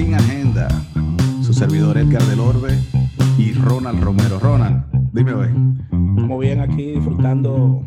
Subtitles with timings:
[0.00, 0.66] Sin Agenda.
[1.42, 2.70] Su servidor Edgar del Orbe
[3.36, 4.38] y Ronald Romero.
[4.38, 5.48] Ronald, dime hoy.
[6.16, 7.86] Estamos bien aquí disfrutando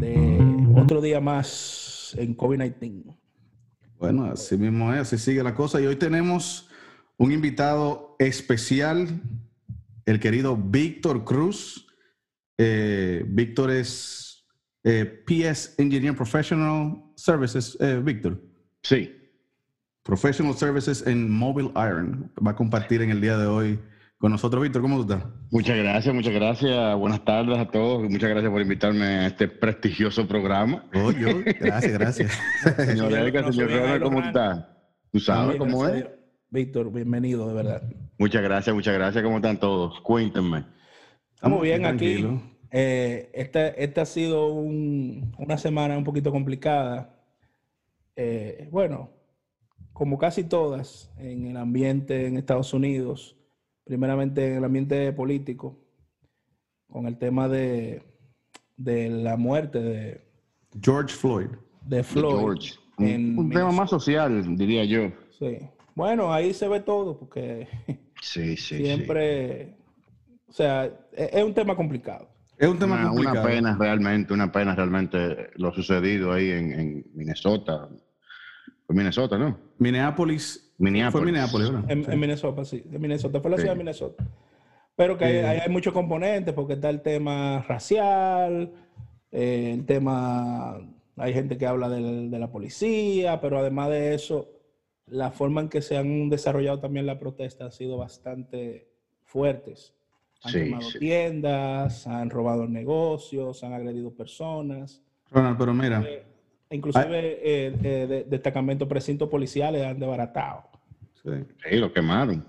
[0.00, 3.18] de otro día más en COVID-19.
[3.98, 5.78] Bueno, así mismo es, así sigue la cosa.
[5.78, 6.70] Y hoy tenemos
[7.18, 9.20] un invitado especial,
[10.06, 11.86] el querido Víctor Cruz.
[12.56, 14.46] Eh, Víctor es
[14.84, 17.76] eh, PS Engineer Professional Services.
[17.78, 18.42] Eh, Víctor.
[18.82, 19.19] Sí.
[20.02, 22.32] Professional Services en Mobile Iron.
[22.44, 23.78] Va a compartir en el día de hoy
[24.18, 24.62] con nosotros.
[24.62, 25.24] Víctor, ¿cómo estás?
[25.50, 26.96] Muchas gracias, muchas gracias.
[26.96, 28.08] Buenas tardes a todos.
[28.08, 30.88] Muchas gracias por invitarme a este prestigioso programa.
[30.94, 31.28] Oh, yo,
[31.60, 32.38] gracias, gracias.
[32.76, 34.76] señor Edgar, señor Ronald, ¿cómo está?
[35.12, 36.06] ¿Tú sabes cómo es?
[36.48, 37.82] Víctor, bienvenido, de verdad.
[38.18, 39.22] Muchas gracias, muchas gracias.
[39.22, 40.00] ¿Cómo están todos?
[40.00, 40.64] Cuéntenme.
[41.34, 42.26] Estamos bien aquí.
[42.70, 47.16] Eh, esta, esta, ha sido un, una semana un poquito complicada.
[48.16, 49.19] Eh, bueno,
[50.00, 53.36] como casi todas en el ambiente en Estados Unidos,
[53.84, 55.78] primeramente en el ambiente político,
[56.88, 58.02] con el tema de,
[58.78, 60.26] de la muerte de
[60.82, 61.48] George Floyd.
[61.82, 62.62] De Floyd.
[62.96, 65.12] un, tema más social, diría yo.
[65.38, 65.58] Sí.
[65.94, 67.68] Bueno, ahí se ve todo, porque
[68.22, 69.76] sí, sí, siempre,
[70.48, 72.26] o sea, e, es, un tema complicado.
[72.56, 73.40] Es un tema una, complicado.
[73.42, 77.86] Una pena realmente, una pena realmente lo sucedido ahí en, en Minnesota,
[78.94, 79.58] Minnesota, ¿no?
[79.78, 80.72] Minneapolis.
[80.78, 81.12] Minneapolis.
[81.12, 81.90] Fue Minneapolis, ¿verdad?
[81.90, 82.82] En, en, Minnesota, sí.
[82.84, 83.40] De Minnesota.
[83.40, 84.26] Fue la ciudad de Minnesota.
[84.96, 88.72] Pero que hay, hay, hay, muchos componentes, porque está el tema racial,
[89.32, 90.78] eh, el tema.
[91.16, 94.48] Hay gente que habla de, de, la policía, pero además de eso,
[95.06, 98.88] la forma en que se han desarrollado también la protesta ha sido bastante
[99.24, 99.94] fuertes.
[100.42, 100.98] Han sí, quemado sí.
[100.98, 105.02] tiendas, han robado negocios, han agredido personas.
[105.30, 106.04] Ronald, pero mira.
[106.70, 110.62] Inclusive eh, eh, de, destacamentos precintos policiales han desbaratado.
[111.22, 111.30] Sí.
[111.68, 111.76] sí.
[111.76, 112.44] lo quemaron.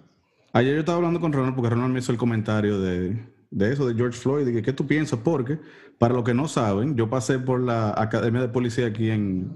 [0.54, 3.18] Ayer yo estaba hablando con Ronald porque Ronald me hizo el comentario de,
[3.50, 5.59] de eso, de George Floyd, y que qué tú piensas, porque
[5.98, 9.52] para los que no saben, yo pasé por la Academia de Policía aquí en,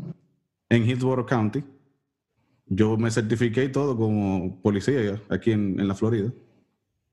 [0.69, 1.63] en Hillsborough County.
[2.67, 6.31] Yo me certifiqué y todo como policía aquí en, en la Florida.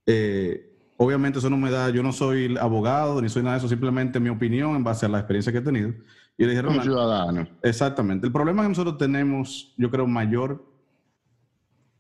[0.07, 3.69] Eh, obviamente eso no me da, yo no soy abogado ni soy nada de eso,
[3.69, 5.93] simplemente mi opinión en base a la experiencia que he tenido.
[6.39, 7.49] Y le dije, Ronald, ciudadano.
[7.63, 8.27] Exactamente.
[8.27, 10.65] El problema que nosotros tenemos, yo creo, mayor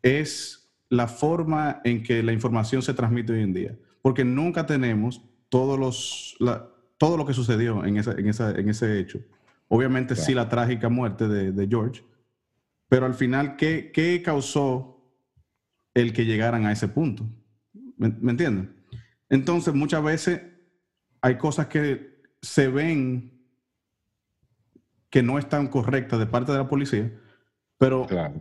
[0.03, 3.79] es la forma en que la información se transmite hoy en día.
[4.03, 8.69] Porque nunca tenemos todos los, la, todo lo que sucedió en, esa, en, esa, en
[8.69, 9.21] ese hecho.
[9.69, 10.27] Obviamente claro.
[10.27, 12.03] sí la trágica muerte de, de, George,
[12.89, 15.03] pero al final, ¿qué, ¿qué, causó
[15.95, 17.25] el que llegaran a ese punto?
[17.97, 18.77] ¿Me, ¿Me entienden?
[19.31, 20.43] Entonces, muchas veces
[21.23, 23.42] hay cosas que se ven
[25.13, 27.13] que no están correctas de parte de la policía,
[27.77, 28.41] pero claro.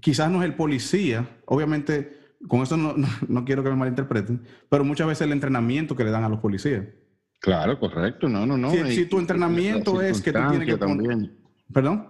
[0.00, 2.18] quizás no es el policía, obviamente,
[2.48, 6.02] con eso no, no, no, quiero que me malinterpreten, pero muchas veces el entrenamiento que
[6.02, 6.84] le dan a los policías.
[7.40, 8.72] Claro, correcto, no, no, no.
[8.72, 11.38] Si, si tu entrenamiento es que tú tienes que también.
[11.72, 12.08] ¿Perdón?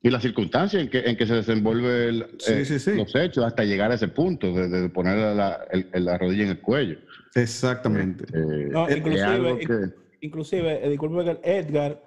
[0.00, 2.94] Y las circunstancias en que, en que se desenvuelve el, sí, eh, sí, sí.
[2.94, 6.50] los hechos hasta llegar a ese punto de, de poner la, el, la, rodilla en
[6.50, 6.98] el cuello.
[7.34, 8.24] Exactamente.
[8.32, 10.26] Eh, no, es inclusive, que...
[10.26, 12.00] inclusive, eh, disculpe, Edgar,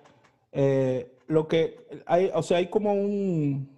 [0.53, 3.69] eh, lo que hay, o sea, hay como un,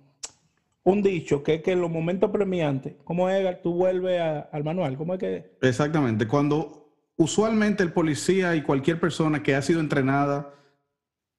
[0.83, 4.97] un dicho que es que en los momentos premiantes, como Edgar, tú vuelves al manual,
[4.97, 5.57] ¿cómo es que?
[5.61, 10.53] Exactamente, cuando usualmente el policía y cualquier persona que ha sido entrenada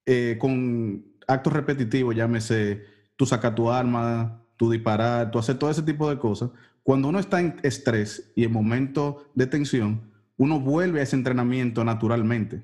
[0.05, 2.83] eh, con actos repetitivos, llámese
[3.15, 6.51] tú sacas tu arma, tú disparar, tú hacer todo ese tipo de cosas,
[6.83, 11.83] cuando uno está en estrés y en momentos de tensión, uno vuelve a ese entrenamiento
[11.83, 12.63] naturalmente.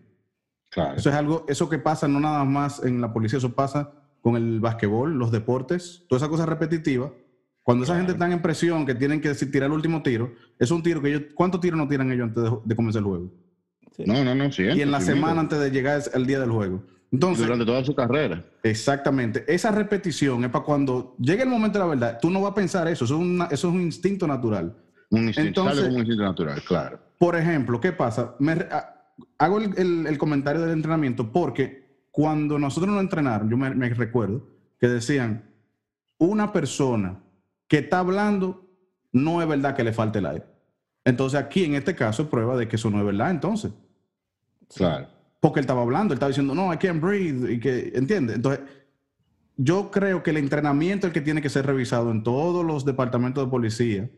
[0.73, 0.97] Claro.
[0.97, 3.91] Eso es algo, eso que pasa no nada más en la policía, eso pasa
[4.21, 7.11] con el basquetbol, los deportes, todas esas cosas repetitivas.
[7.61, 8.07] Cuando esa Claro.
[8.07, 11.01] gente está en presión, que tienen que decir, tirar el último tiro, es un tiro
[11.01, 13.31] que ellos, ¿cuántos tiros no tiran ellos antes de, de comenzar el juego?
[13.95, 14.03] Sí.
[14.07, 14.77] No, no, no, siempre.
[14.77, 15.41] y en la sí, semana mira.
[15.41, 16.83] antes de llegar al día del juego.
[17.11, 18.43] Entonces, Durante toda su carrera.
[18.63, 22.51] exactamente, esa repetición es para cuando llegue el momento de la verdad, tú no vas
[22.53, 24.75] a pensar eso, eso es, una- eso es un instinto natural.
[25.11, 26.99] Un instinto, Entonces- sale como un instinto natural, claro.
[27.19, 28.35] Por ejemplo, ¿qué pasa?
[28.39, 29.02] Me re- a-
[29.37, 34.47] hago el, el- el comentario del entrenamiento porque cuando nosotros nos entrenaron, yo me, recuerdo
[34.79, 35.49] que decían,
[36.17, 37.21] una persona
[37.67, 38.69] que está hablando,
[39.11, 40.45] no es verdad que le falte el aire.
[41.05, 43.71] Entonces aquí en este caso es prueba de que eso no es verdad entonces.
[44.75, 45.07] Claro.
[45.39, 48.35] Porque él estaba hablando, él estaba diciendo, no, I can't breathe, y que, ¿entiendes?
[48.37, 48.61] Entonces,
[49.57, 52.85] yo creo que el entrenamiento es el que tiene que ser revisado en todos los
[52.85, 54.09] departamentos de policía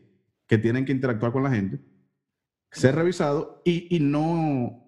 [0.46, 1.80] que tienen que interactuar con la gente,
[2.70, 4.85] ser revisado y, y no,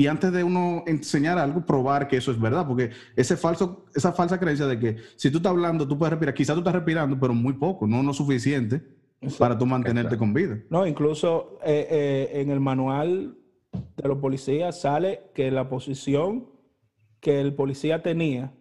[0.00, 4.12] y antes de uno enseñar algo, probar que eso es verdad, porque ese falso, esa
[4.12, 7.20] falsa creencia de que si tú estás hablando, tú puedes respirar, quizás tú estás respirando,
[7.20, 8.80] pero muy poco, no lo suficiente
[9.38, 10.58] para tú mantenerte con vida.
[10.70, 13.36] No, incluso eh, eh, en el manual
[13.98, 16.46] de los policías sale que la posición
[17.20, 18.54] que el policía tenía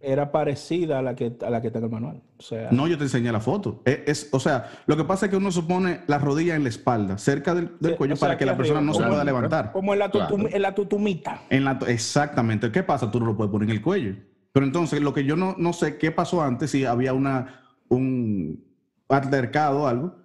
[0.00, 2.22] era parecida a la que, a la que está en el manual.
[2.38, 3.82] O sea, no, yo te enseñé la foto.
[3.84, 6.68] Es, o sea, lo que pasa es que uno se pone la rodilla en la
[6.68, 9.72] espalda, cerca del, cuello, para que la persona no se pueda levantar.
[9.72, 10.10] Como en la,
[10.50, 11.42] en la tutumita.
[11.50, 12.70] En la, exactamente.
[12.70, 13.10] ¿Qué pasa?
[13.10, 14.14] Tú no lo puedes poner en el cuello.
[14.52, 18.64] Pero entonces, lo que yo no, no sé qué pasó antes, si había una, un
[19.08, 20.16] altercado o algo,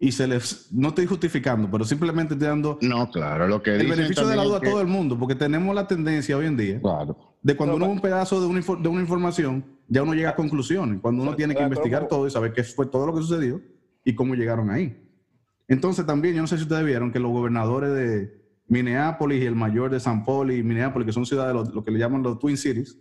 [0.00, 3.88] y se les, no estoy justificando, pero simplemente estoy dando no, claro, lo que el
[3.88, 6.80] beneficio de la duda a todo el mundo, porque tenemos la tendencia hoy en día
[7.42, 10.34] de cuando uno ve un pedazo de una, de una, información, ya uno llega a
[10.36, 13.60] conclusiones, cuando uno tiene que investigar todo y saber qué fue todo lo que sucedió
[14.04, 15.00] y cómo llegaron ahí.
[15.68, 19.54] Entonces también, yo no sé si ustedes vieron que los gobernadores de Minneapolis y el
[19.54, 22.38] mayor de San Paul y Minneapolis, que son ciudades, lo, lo que le llaman los
[22.38, 22.98] Twin Cities,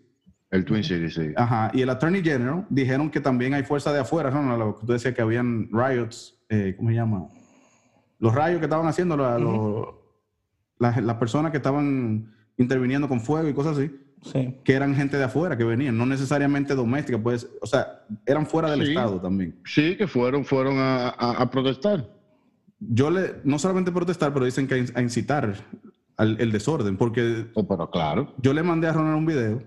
[0.50, 1.34] el Twin Cities, sí.
[1.36, 4.58] Ajá, y el Attorney General dijeron que también hay fuerza de afuera, ¿no?
[4.58, 7.28] Lo que tú decías que habían riots eh, ¿cómo se llama?
[8.20, 9.18] Los rayos que estaban haciendo
[10.80, 13.92] las, personas que estaban interviniendo con fuego y cosas así,
[14.64, 18.72] que eran gente de afuera que venían, no necesariamente doméstica, pues, o sea, eran fuera
[18.72, 19.56] del Estado también.
[19.66, 22.10] Sí, que fueron, fueron a, protestar.
[22.80, 25.56] Yo le, no solamente protestar, pero dicen que a incitar
[26.18, 28.34] al el desorden, porque oh, pero claro.
[28.42, 29.64] yo le mandé a Ronald un video,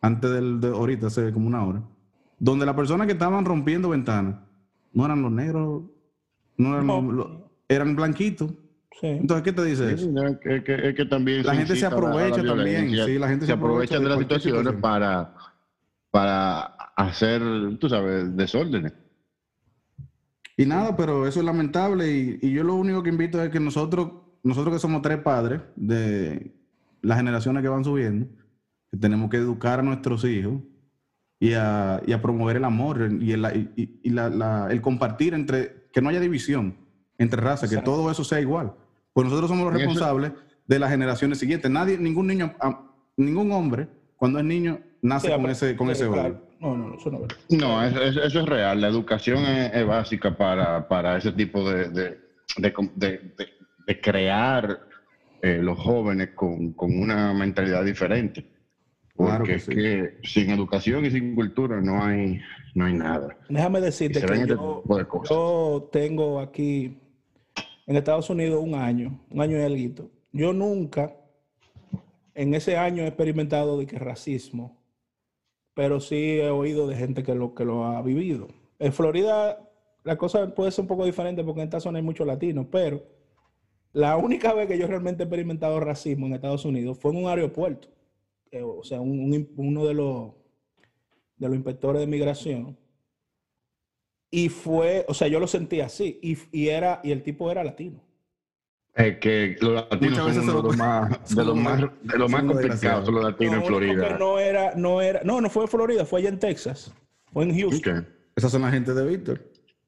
[0.00, 1.82] antes del, de ahorita, hace como una hora,
[2.38, 4.36] donde las personas que estaban rompiendo ventanas
[4.92, 5.82] no eran los negros
[6.56, 8.52] no, eran, blanquitos.
[9.02, 10.10] Entonces, ¿qué te dice eso?
[10.44, 10.62] Es
[10.94, 12.90] que, también la gente se aprovecha también.
[12.90, 15.34] Sí, la gente se, aprovecha, de las situaciones para,
[16.10, 16.62] para
[16.96, 17.42] hacer,
[17.78, 18.92] tú sabes, desórdenes.
[20.56, 22.10] Y nada, pero eso es lamentable.
[22.10, 24.10] Y, y, yo lo único que invito es que nosotros,
[24.42, 26.54] nosotros que somos tres padres de
[27.02, 28.26] las generaciones que van subiendo,
[28.90, 30.62] que tenemos que educar a nuestros hijos
[31.40, 36.00] y a, y a promover el amor y, el, y, la, el compartir entre que
[36.00, 36.76] no haya división
[37.18, 38.74] entre razas, que todo eso sea igual.
[39.14, 40.32] Pues nosotros somos los responsables
[40.66, 41.70] de las generaciones siguientes.
[41.70, 42.54] Nadie, ningún niño,
[43.16, 47.20] ningún hombre, cuando es niño, nace con ese, con ese No, no, eso no,
[47.50, 48.80] no eso, eso, es real.
[48.80, 52.18] La educación es, básica para, para, ese tipo de, de,
[52.96, 54.80] de, crear
[55.42, 58.44] eh, los jóvenes con, con, una mentalidad diferente.
[59.14, 62.40] Porque es que sin educación y sin cultura no hay,
[62.74, 63.36] no hay nada.
[63.48, 66.98] Déjame decirte que este yo, tengo aquí
[67.86, 70.10] en Estados Unidos un año, un año y algo.
[70.32, 71.16] Yo nunca
[72.34, 74.82] en ese año he experimentado de que racismo,
[75.74, 78.48] pero sí he oído de gente que lo, que lo ha vivido.
[78.78, 79.70] En Florida
[80.02, 83.02] la cosa puede ser un poco diferente porque en esta zona hay muchos latinos, pero
[83.92, 87.30] la única vez que yo realmente he experimentado racismo en Estados Unidos fue en un
[87.30, 87.88] aeropuerto.
[88.50, 90.32] Eh, o sea, uno de los
[91.36, 92.78] de los inspectores de migración.
[94.34, 96.18] Y fue, o sea, yo lo sentí así.
[96.50, 98.02] Y, era, y el tipo era latino.
[98.92, 103.08] Es que los latinos son de los más, de los más, de los más complicados,
[103.08, 104.18] los latinos en Florida.
[104.18, 106.92] No era, no era, no, no fue en Florida, fue allá en Texas.
[107.32, 108.08] Fue en Houston.
[108.34, 109.40] Esas son la gente de Víctor.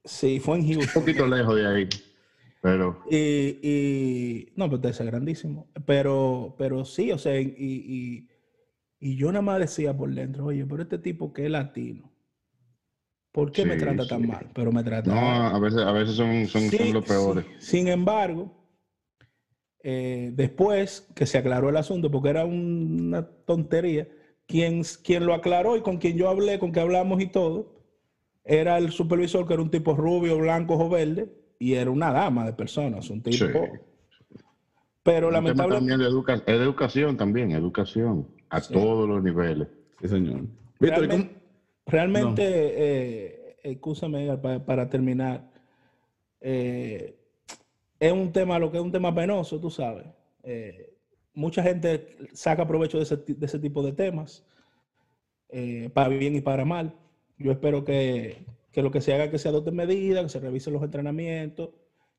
[0.05, 1.03] Sí, fue en Houston.
[1.03, 1.89] Un poquito lejos de ahí.
[2.63, 3.03] Pero.
[3.11, 5.67] Y, y no, pero es grandísimo.
[5.85, 8.29] Pero, pero sí, o sea, y, y
[8.99, 12.11] y yo nada más decía por dentro, oye, pero este tipo que es latino,
[13.37, 14.47] ¿por qué me trata tan mal?
[14.55, 17.45] Pero me trata No, a veces, a veces son, son, los peores.
[17.59, 18.51] Sin embargo,
[19.83, 24.09] eh, después que se aclaró el asunto, porque era una tontería,
[24.47, 27.75] quien, quien lo aclaró y con quien yo hablé, con que hablamos y todo,
[28.43, 32.47] era el supervisor que era un tipo rubio, blanco o verde, y era una dama
[32.47, 33.45] de personas, un tipo...
[35.03, 35.93] Pero lamentablemente...
[35.93, 39.69] También de educación también, educación a todos los niveles.
[40.01, 40.41] Sí, señor.
[41.87, 45.49] Realmente, eh, escúchame para, terminar,
[46.41, 47.17] eh,
[48.01, 50.05] es un tema, lo que es un tema penoso, tú sabes.
[50.43, 50.95] Eh,
[51.33, 54.45] mucha gente saca provecho de ese, tipo de temas,
[55.95, 56.93] para bien y para mal.
[57.39, 60.73] Yo espero que, que lo que se haga que se adopten medidas, que se revisen
[60.73, 61.71] los entrenamientos,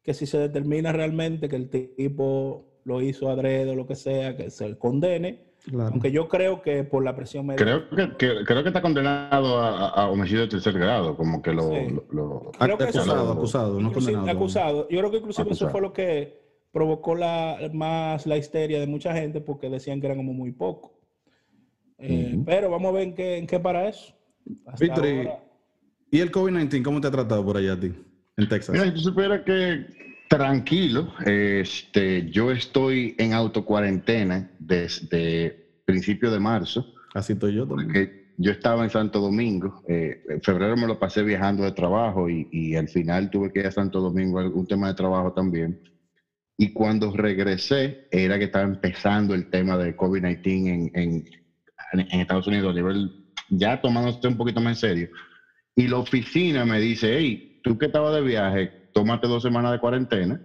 [0.01, 4.37] que si se determina realmente que el tipo lo hizo adrede o lo que sea,
[4.37, 7.63] que se condene aunque yo creo que por la presión médica.
[7.63, 11.71] Creo que, creo que está condenado a, homicidio de tercer grado, como que lo.
[12.59, 14.29] acusado, acusado, no condenado.
[14.29, 14.89] Acusado.
[14.89, 16.39] Yo creo que inclusive eso fue lo que
[16.71, 20.93] provocó la, más la histeria de mucha gente porque decían que eran como muy poco.
[21.97, 24.13] Eh, pero vamos a ver en qué, en qué para eso.
[24.79, 25.05] Víctor,
[26.11, 27.91] ¿y el COVID-19 cómo te ha tratado por allá a ti,
[28.37, 28.73] en Texas?
[28.73, 29.87] Mira, yo supiera que
[30.27, 31.13] tranquilo.
[31.25, 36.85] Este, yo estoy en autocuarentena desde principio de marzo.
[37.13, 38.11] Así estoy yo también.
[38.37, 39.81] Yo estaba en Santo Domingo.
[39.87, 43.61] Eh, en febrero me lo pasé viajando de trabajo y, y, al final tuve que
[43.61, 45.79] ir a Santo Domingo, algún tema de trabajo también.
[46.57, 51.25] Y cuando regresé, era que estaba empezando el tema de COVID-19 en, en,
[51.93, 53.11] en, Estados Unidos, a nivel
[53.49, 55.09] ya tomándose un poquito más en serio.
[55.75, 59.77] Y la oficina me dice, hey, tú que estabas de viaje, tómate dos semanas de
[59.77, 60.41] cuarentena.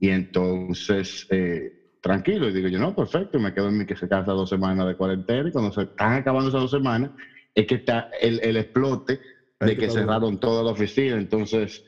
[0.00, 2.48] Y entonces, eh, tranquilo.
[2.48, 5.48] Y digo yo, no, perfecto, me quedo en mi casa dos semanas de cuarentena.
[5.48, 7.12] Y cuando se están acabando esas dos semanas,
[7.54, 9.20] es que está el, el explote
[9.60, 11.16] de que cerraron toda la oficina.
[11.16, 11.84] Entonces,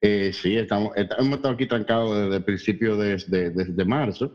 [0.00, 4.32] eh, sí, estamos, hemos estado aquí trancados desde el principio de, desde marzo,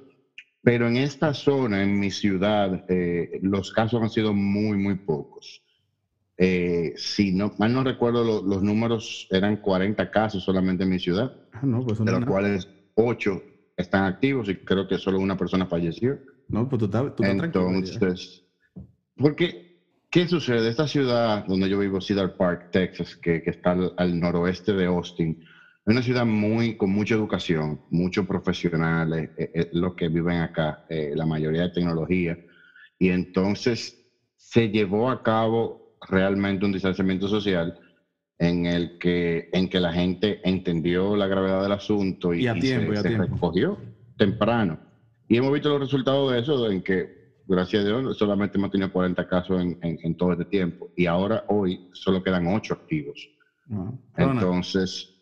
[0.61, 5.61] pero en esta zona, en mi ciudad, eh, los casos han sido muy, muy pocos.
[6.37, 11.31] Eh, si no, mal no recuerdo, los números eran 40 casos solamente en mi ciudad,
[11.53, 13.41] ah, pues de los cuales 8
[13.75, 16.19] están activos y creo que solo una persona falleció.
[16.47, 18.43] No, pues tú estás, tú Entonces,
[19.17, 19.79] porque,
[20.11, 20.69] ¿qué sucede?
[20.69, 25.39] Esta ciudad donde yo vivo, Cedar Park, Texas, que, que está al, noroeste de Austin,
[25.39, 30.85] es una ciudad muy, con mucha educación, muchos profesionales, eh, eh, los que viven acá,
[30.89, 32.37] eh, la mayoría de tecnología.
[32.99, 33.97] Y entonces
[34.35, 37.79] se llevó a cabo realmente un distanciamiento social
[38.39, 42.79] en el que, en que la gente entendió la gravedad del asunto y, se,
[43.17, 43.77] recogió
[44.17, 44.79] temprano.
[45.27, 48.91] Y hemos visto los resultados de eso, en que, gracias a Dios, solamente hemos tenido
[48.91, 50.91] 40 casos en, en, todo este tiempo.
[50.95, 53.29] Y ahora, hoy, solo quedan 8 activos.
[54.15, 55.17] Entonces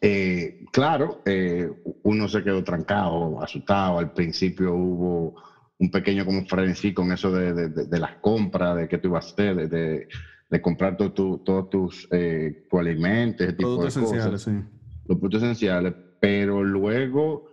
[0.00, 1.70] eh, claro, eh,
[2.02, 3.98] uno se quedó trancado, asustado.
[3.98, 5.36] Al principio hubo
[5.78, 9.28] un pequeño como frenesí con eso de, de, las compras, de qué tú ibas a
[9.30, 10.08] hacer, de,
[10.50, 11.38] de comprar todos tu,
[11.70, 14.52] tus eh, tu alimentos, productos esenciales, sí.
[15.06, 17.48] Los productos esenciales, pero luego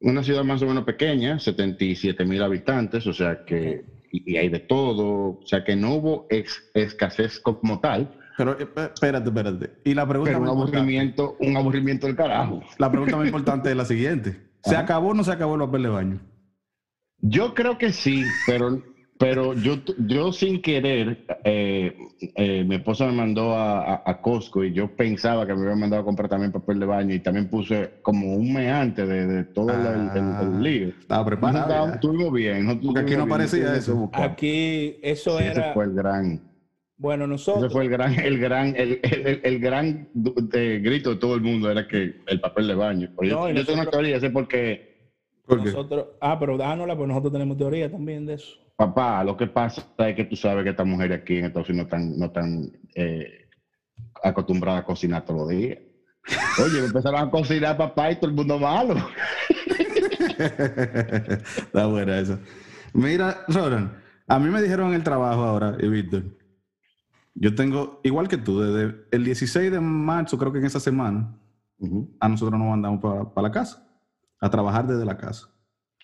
[0.00, 4.60] una ciudad más o menos pequeña, 77 mil habitantes, o sea que, y, hay de
[4.60, 6.26] todo, o sea que no hubo
[6.74, 9.70] escasez como tal, pero eh, espérate, espérate.
[9.84, 12.62] Y la pregunta un aburrimiento, un aburrimiento del carajo.
[12.78, 14.40] La pregunta más importante es la siguiente.
[14.64, 16.20] ¿Se acabó o no se acabó el papel de baño?
[17.22, 18.82] Yo creo que sí, pero,
[19.16, 19.76] pero yo,
[20.08, 21.96] yo sin querer, eh,
[22.34, 26.02] eh, mi esposa me mandó a, a, Costco y yo pensaba que me había mandado
[26.02, 29.70] a comprar también papel de baño y también puse como un mes antes de, todo
[29.70, 30.88] el, ah, lío.
[30.88, 31.94] Estaba preparado.
[31.94, 32.66] estuvimos bien.
[32.66, 34.10] No Porque aquí no parecía eso.
[34.14, 35.66] Aquí eso era...
[35.66, 36.40] Ese fue el gran...
[36.96, 37.64] Bueno, nosotros.
[37.64, 39.00] Ese fue el gran, el gran, el,
[39.42, 43.08] el, gran grito de todo el mundo, era que el papel de baño.
[43.22, 44.91] yo, tengo una teoría, sé por qué.
[45.56, 48.56] Nosotros, ah, pero dánosla, pues nosotros tenemos teoría también de eso.
[48.76, 51.88] Papá, lo que pasa es que tú sabes que estas mujeres aquí en Estados Unidos
[51.90, 53.48] no están, no están eh,
[54.22, 55.78] acostumbradas a cocinar todos los días.
[56.64, 58.94] Oye, empezaron a cocinar papá y todo el mundo malo.
[60.38, 62.38] Está buena eso.
[62.92, 66.24] Mira, Roran, a mí me dijeron en el trabajo ahora, y Víctor,
[67.34, 71.38] yo tengo, igual que tú, desde el 16 de marzo, creo que en esa semana,
[72.20, 73.00] a nosotros nos mandamos
[73.34, 73.86] para, la casa,
[74.42, 75.48] a trabajar desde la casa.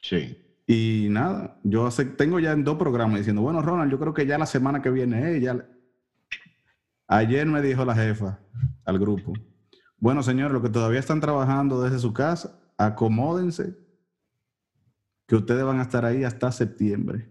[0.00, 0.38] Sí.
[0.66, 4.38] Y nada, yo tengo ya en dos programas diciendo, bueno, Ronald, yo creo que ya
[4.38, 5.68] la semana que viene, eh, ya...
[7.08, 8.38] Ayer me dijo la jefa
[8.84, 9.32] al grupo,
[9.96, 13.76] bueno, señores, los que todavía están trabajando desde su casa, acomódense,
[15.26, 17.30] que ustedes van a estar ahí hasta septiembre.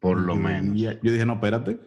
[0.00, 0.76] Por lo menos.
[0.76, 1.78] yo dije, no, espérate,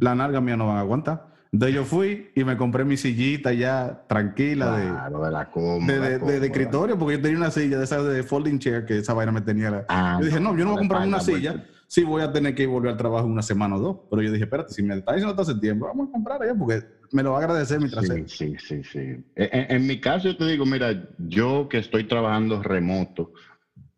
[0.00, 1.31] la narga mía no van a aguantar.
[1.52, 6.46] Entonces yo fui y me compré mi sillita ya tranquila de, de, la de, de,
[6.46, 9.42] escritorio, porque yo tenía una silla de esa de folding chair que esa vaina me
[9.42, 9.84] tenía.
[9.88, 11.66] Ah, yo dije, no, yo no voy a comprar una silla.
[11.86, 13.96] Sí, voy a tener que volver al trabajo una semana o dos.
[14.08, 16.82] Pero yo dije, espérate, si me está diciendo hasta septiembre, vamos a comprar allá porque
[17.12, 18.26] me lo va a agradecer mi trasero.
[18.28, 18.82] Sí, sí, sí.
[18.90, 19.24] sí.
[19.36, 23.34] En, mi caso, yo te digo, mira, yo que estoy trabajando remoto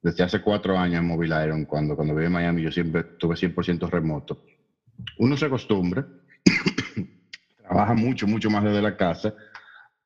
[0.02, 3.36] desde hace cuatro años en Mobile Iron, cuando, cuando viví en Miami, yo siempre tuve
[3.36, 4.42] 100% remoto
[5.18, 6.06] uno se acostumbra,
[7.74, 9.34] trabaja mucho, mucho más desde la casa,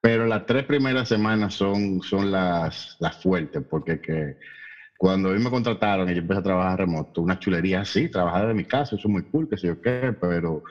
[0.01, 4.37] pero las tres primeras semanas son, son las, las fuertes, porque que
[4.97, 8.43] cuando a mí me contrataron y yo empecé a trabajar remoto, una chulería así, trabajar
[8.43, 10.63] desde mi casa, eso es muy cool, que sé yo qué, pero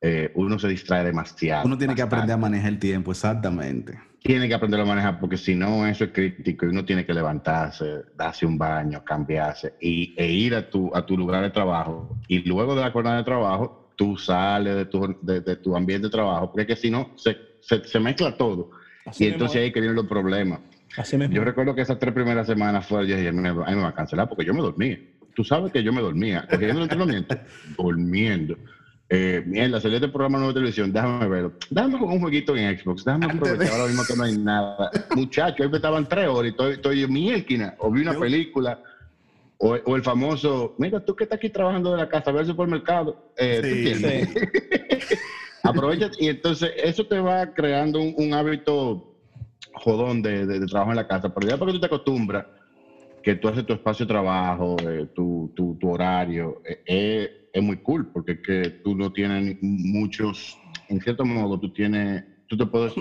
[0.00, 1.64] eh, uno se distrae demasiado.
[1.64, 3.98] Uno tiene que aprender a manejar el tiempo, exactamente.
[4.22, 7.14] Tiene que aprender a manejar porque si no, eso es crítico y uno tiene que
[7.14, 12.18] levantarse, darse un baño, cambiarse y, e ir a tu, a tu lugar de trabajo.
[12.28, 16.10] Y luego de la jornada de trabajo, tú sales de tu, de, tu ambiente de
[16.10, 18.70] trabajo, porque que si no, se, se, mezcla todo.
[19.18, 20.60] y entonces ahí que vienen los problemas.
[21.30, 23.94] Yo recuerdo que esas tres primeras semanas fue, yo dije, a mí me va a
[23.94, 24.98] cancelar porque yo me dormía.
[25.34, 27.34] Tú sabes que yo me dormía, cogiendo el entrenamiento,
[27.78, 28.56] durmiendo
[29.14, 31.52] eh, mierda, salió este programa nuevo de televisión, déjame verlo.
[31.68, 34.90] Déjame jugar un jueguito en Xbox, déjame aprovechar ahora mismo que no hay nada.
[35.14, 38.18] Muchachos, ahí me estaban tres horas y estoy, estoy en mi esquina, o vi una
[38.18, 38.82] película,
[39.64, 43.16] o, el famoso, mira, tú que estás aquí trabajando de la casa, ve al supermercado.
[43.36, 45.16] Eh, sí,
[45.62, 49.00] Aprovecha y entonces eso te va creando un, hábito
[49.74, 51.28] jodón de, trabajo en la casa.
[51.28, 52.44] Pero ya porque tú te acostumbras
[53.22, 58.04] que tú haces tu espacio de trabajo, eh, tu, tu, horario, eh, es muy cool
[58.12, 62.92] porque es que tú no tienes muchos, en cierto modo, tú tienes, tú te puedes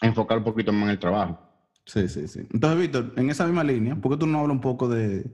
[0.00, 1.43] enfocar un poquito más en el trabajo.
[1.86, 2.40] Sí, sí, sí.
[2.52, 5.24] Entonces, Víctor, en esa misma línea, ¿por qué tú no hablas un poco de,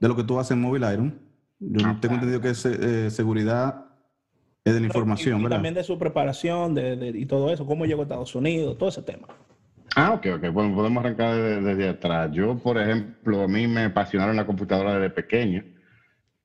[0.00, 1.18] lo que tú haces en Mobile Iron?
[1.60, 3.86] Yo ah, tengo entendido que es eh, seguridad
[4.64, 5.56] es de la información, ¿verdad?
[5.56, 9.02] También de su preparación de, y todo eso, cómo llegó a Estados Unidos, todo ese
[9.02, 9.28] tema.
[9.96, 10.52] Ah, ok, ok.
[10.52, 12.30] Bueno, podemos arrancar desde, atrás.
[12.32, 15.64] Yo, por ejemplo, a mí me apasionaron la computadora desde pequeño.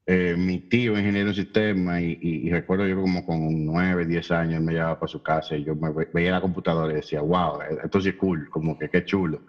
[0.08, 4.74] Eh, mi tío, ingeniero en sistema, y, recuerdo yo como con nueve, diez años me
[4.74, 8.10] llevaba para su casa y yo me veía la computadora y decía, wow, esto sí
[8.10, 9.42] es cool, como que qué chulo.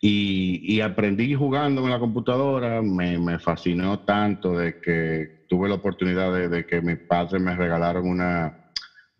[0.00, 6.32] Y, aprendí jugando en la computadora, me, me, fascinó tanto de que tuve la oportunidad
[6.48, 8.70] de, que mis padres me regalaron una,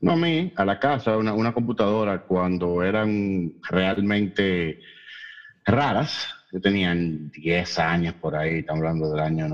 [0.01, 4.81] no a mí, a la casa, una, una computadora cuando eran realmente
[5.67, 6.29] raras.
[6.53, 9.49] Yo tenían 10 años por ahí, estamos hablando del año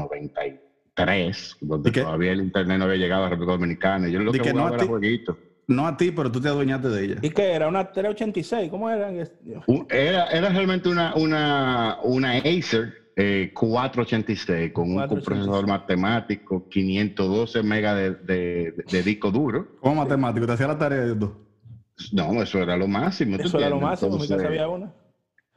[0.97, 4.09] 93, donde todavía el internet no había llegado a República Dominicana.
[4.09, 5.37] Yo lo que, jugaba no era jueguitos.
[5.69, 7.17] No a ti, pero tú te adueñaste de ella.
[7.23, 7.69] ¿Y qué era?
[7.69, 8.71] ¿Una 386?
[8.71, 9.11] ¿Cómo era?
[9.91, 13.07] Era, era realmente una, una, una Acer
[13.53, 19.69] 486 eh, con un procesador matemático, 512 megas de, de, disco duro.
[19.81, 20.47] ¿Cómo matemático?
[20.47, 21.37] ¿Te hacía la tarea de esto?
[22.13, 23.37] No, eso era lo máximo.
[23.37, 24.93] Eso era lo máximo, ya sabía una.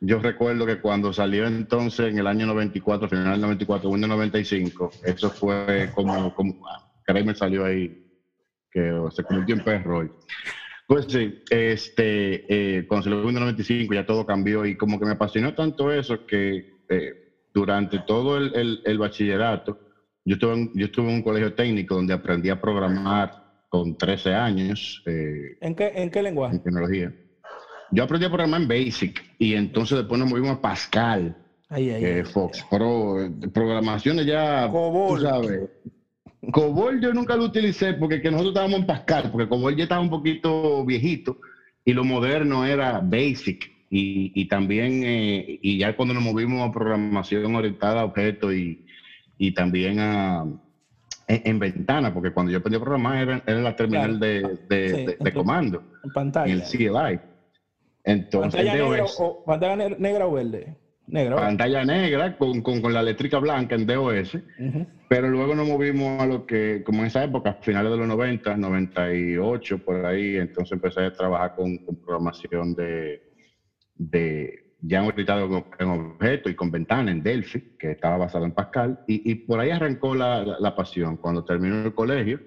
[0.02, 4.92] Yo recuerdo que cuando salió entonces en el año 94, final del 94, Windows 95,
[5.04, 6.56] eso fue como, como
[7.14, 8.06] me salió ahí
[8.72, 10.10] que se convirtió en perro
[10.88, 15.14] Pues sí, este, eh, cuando en el 95 ya todo cambió y como que me
[15.14, 17.14] apasionó tanto eso que eh,
[17.54, 19.80] durante todo el, el, bachillerato,
[20.24, 23.32] yo estuve, en, yo estuve en un colegio técnico donde aprendí a programar
[23.70, 25.02] con 13 años.
[25.06, 26.56] Eh, ¿En, qué, ¿En qué lenguaje?
[26.56, 27.14] En tecnología.
[27.92, 31.36] Yo aprendí a programar en Basic y entonces después nos movimos a Pascal,
[31.70, 33.18] ahí, Fox Pro,
[33.54, 35.70] programaciones ya, tú sabes,
[36.52, 40.02] Cobol yo nunca lo utilicé porque que nosotros estábamos en Pascal, porque Cobol ya estaba
[40.02, 41.38] un poquito viejito
[41.86, 43.80] y lo moderno era Basic.
[43.92, 50.00] Y, también, eh, y ya cuando nos movimos a programación orientada a objetos y, también
[50.00, 50.46] a,
[51.28, 55.82] en, ventana, porque cuando yo aprendí a programar era, era la terminal de, comando.
[56.04, 56.54] En pantalla.
[56.54, 57.20] En el CLI.
[58.04, 58.66] Entonces,
[59.46, 60.76] ¿Pantalla negra o verde?
[61.12, 64.38] Pantalla negra con, la eléctrica blanca en DOS,
[65.08, 68.58] pero luego nos movimos a lo que, como en esa época, finales de los 90,
[68.58, 73.24] 98, por ahí, entonces empecé a trabajar con, programación de,
[73.96, 79.00] de ya editado en objeto y con ventana en Delphi, que estaba basado en Pascal,
[79.08, 81.18] y, por ahí arrancó la, la pasión.
[81.18, 82.40] Cuando terminó el colegio,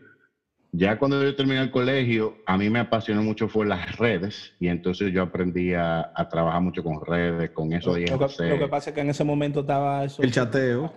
[0.74, 4.68] ya cuando yo terminé el colegio, a mí me apasionó mucho fue las redes y
[4.68, 8.90] entonces yo aprendí a, trabajar mucho con redes, con eso de lo, lo, que, pasa
[8.90, 10.22] es que en ese momento estaba eso.
[10.22, 10.90] El chateo.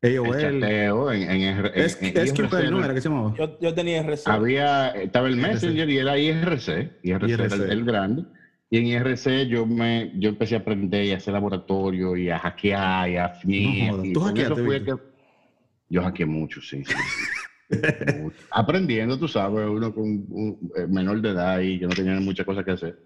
[0.00, 0.36] AOL.
[0.36, 2.12] El chateo en, en, es, que
[2.70, 3.34] ¿no era que se llamaba?
[3.36, 4.28] Yo, yo, tenía IRC.
[4.28, 7.00] Había, estaba el Messenger y era IRC.
[7.02, 8.24] IRC, era el, grande.
[8.70, 12.38] Y en IRC yo me yo empecé a aprender y a hacer laboratorio y a
[12.38, 14.12] hackear y a finir.
[14.12, 14.94] ¿Tú hackeaste, que,
[15.88, 16.84] Yo hackeé mucho, sí.
[16.84, 16.94] sí.
[18.50, 22.46] Aprendiendo, tú sabes, uno con un eh, menor de edad y que no tenía muchas
[22.46, 22.98] cosas que hacer.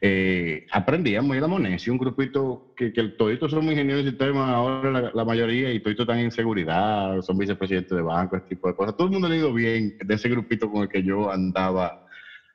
[0.00, 5.24] Eh, aprendíamos, éramos necios, un grupito que, que toditos somos ingenieros de sistemas, ahora la,
[5.24, 8.96] mayoría, y toditos están en seguridad, son vicepresidentes de banco, ese tipo de cosas.
[8.96, 12.06] Todo el mundo ha ido bien de ese grupito con el que yo andaba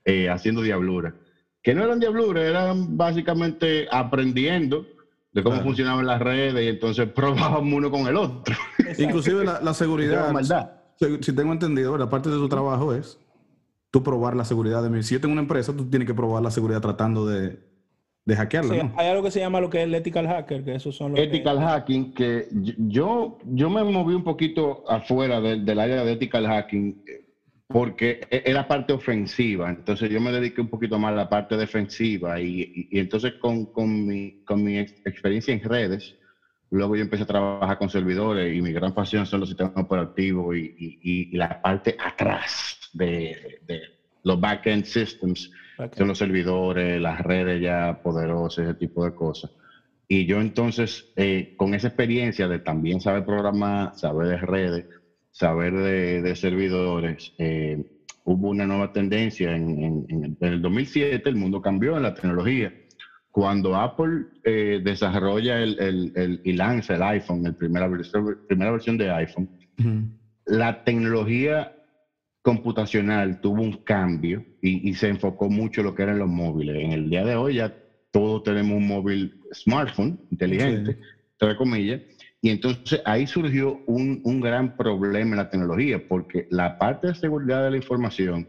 [0.05, 1.15] eh, haciendo diablura.
[1.63, 4.85] Que no eran diabluras, eran básicamente aprendiendo
[5.31, 8.55] de cómo funcionaban las redes y entonces probábamos uno con el otro.
[8.99, 10.31] Inclusive la, la seguridad
[11.21, 13.19] si tengo entendido, la parte de tu trabajo es
[13.91, 15.03] tú probar la seguridad de mí.
[15.03, 17.59] Si yo tengo una empresa, tú tienes que probar la seguridad tratando de,
[18.25, 18.93] de hackearla.
[18.95, 21.19] Hay algo que se llama lo que es el ethical hacker, que eso son los
[21.19, 27.03] Ethical hacking, que yo, yo me moví un poquito afuera del, área de ethical hacking
[27.67, 31.57] porque e, era parte ofensiva, entonces yo me dediqué un poquito más a la parte
[31.57, 36.15] defensiva y, entonces con, con, mi, con mi experiencia en redes,
[36.71, 40.55] Luego yo empecé a trabajar con servidores y mi gran pasión son los sistemas operativos
[40.55, 43.59] y, la parte atrás de,
[44.23, 45.51] los back-end systems,
[45.97, 49.51] son los servidores, las redes ya poderosas, ese tipo de cosas.
[50.07, 54.85] Y yo entonces, eh, con esa experiencia de también saber programar, saber de redes,
[55.31, 57.83] saber de, servidores, eh,
[58.23, 59.53] hubo una nueva tendencia.
[59.53, 62.73] En, en, el 2007 el mundo cambió en la tecnología
[63.31, 67.89] cuando Apple eh, desarrolla el, y lanza el iPhone, la primera,
[68.47, 69.49] primera versión de iPhone,
[70.45, 71.73] la tecnología
[72.41, 76.75] computacional tuvo un cambio y, se enfocó mucho en lo que eran los móviles.
[76.83, 77.73] En el día de hoy ya
[78.11, 80.97] todos tenemos un móvil smartphone inteligente,
[81.39, 82.01] entre comillas,
[82.41, 87.15] y entonces ahí surgió un, un, gran problema en la tecnología, porque la parte de
[87.15, 88.47] seguridad de la información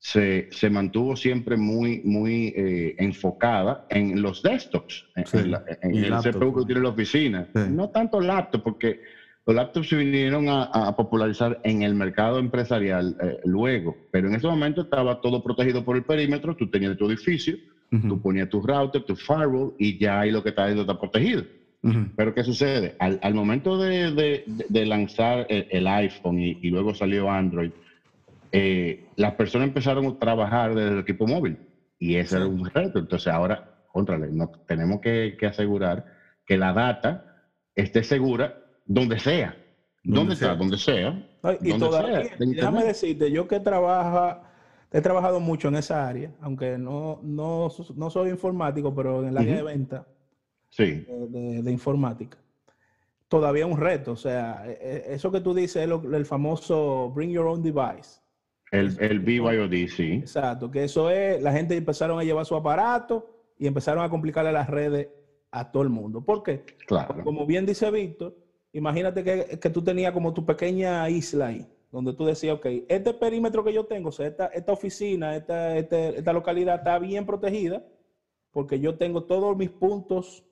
[0.00, 5.54] se, se mantuvo siempre muy, muy eh, enfocada en los desktops, en,
[6.04, 7.46] el CPU que tiene la oficina.
[7.68, 9.00] No tanto laptops, porque
[9.46, 14.46] los laptops se vinieron a, popularizar en el mercado empresarial eh, luego, pero en ese
[14.46, 17.58] momento estaba todo protegido por el perímetro, tú tenías tu edificio,
[17.90, 21.44] tú ponías tu router, tu firewall y ya ahí lo que está dentro está protegido.
[22.16, 22.94] Pero ¿qué sucede?
[22.98, 27.70] Al, al momento de, de, de, lanzar el, iPhone y, y, luego salió Android,
[28.52, 31.58] eh, las personas empezaron a trabajar desde el equipo móvil
[31.98, 32.98] y ese era un reto.
[32.98, 36.06] Entonces ahora, contrale, no, tenemos que, que, asegurar
[36.46, 39.56] que la data esté segura donde sea.
[40.02, 41.28] Donde, sea, donde sea.
[41.60, 44.50] y todavía, déjame decirte, yo que trabaja,
[44.90, 49.36] he trabajado mucho en esa área, aunque no, no, no soy informático, pero en el
[49.36, 50.06] área de venta
[50.70, 51.04] sí.
[51.06, 52.38] de, informática.
[53.28, 57.30] Todavía un reto, o sea, e, e, eso que tú dices es el famoso bring
[57.30, 58.20] your own device.
[58.70, 60.12] El, el BYOD, sí.
[60.14, 63.28] Exacto, que eso es, la gente empezaron a llevar su aparato
[63.58, 65.08] y empezaron a complicarle las redes
[65.50, 66.24] a todo el mundo.
[66.24, 66.64] ¿Por qué?
[66.86, 67.22] Claro.
[67.24, 68.36] como bien dice Víctor,
[68.72, 73.12] imagínate que, que, tú tenías como tu pequeña isla ahí, donde tú decías, ok, este
[73.14, 77.26] perímetro que yo tengo, o sea, esta, esta oficina, esta, esta, esta localidad está bien
[77.26, 77.84] protegida,
[78.52, 80.44] porque yo tengo todos mis puntos.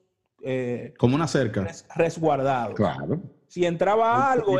[0.43, 1.67] Eh, como una cerca.
[1.95, 2.75] resguardados.
[2.75, 3.21] Claro.
[3.49, 4.59] Si entraba algo,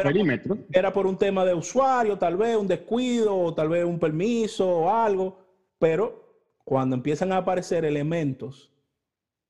[0.74, 4.68] era por, un tema de usuario, tal vez un descuido, o tal vez un permiso
[4.68, 5.38] o algo,
[5.78, 8.72] pero cuando empiezan a aparecer elementos,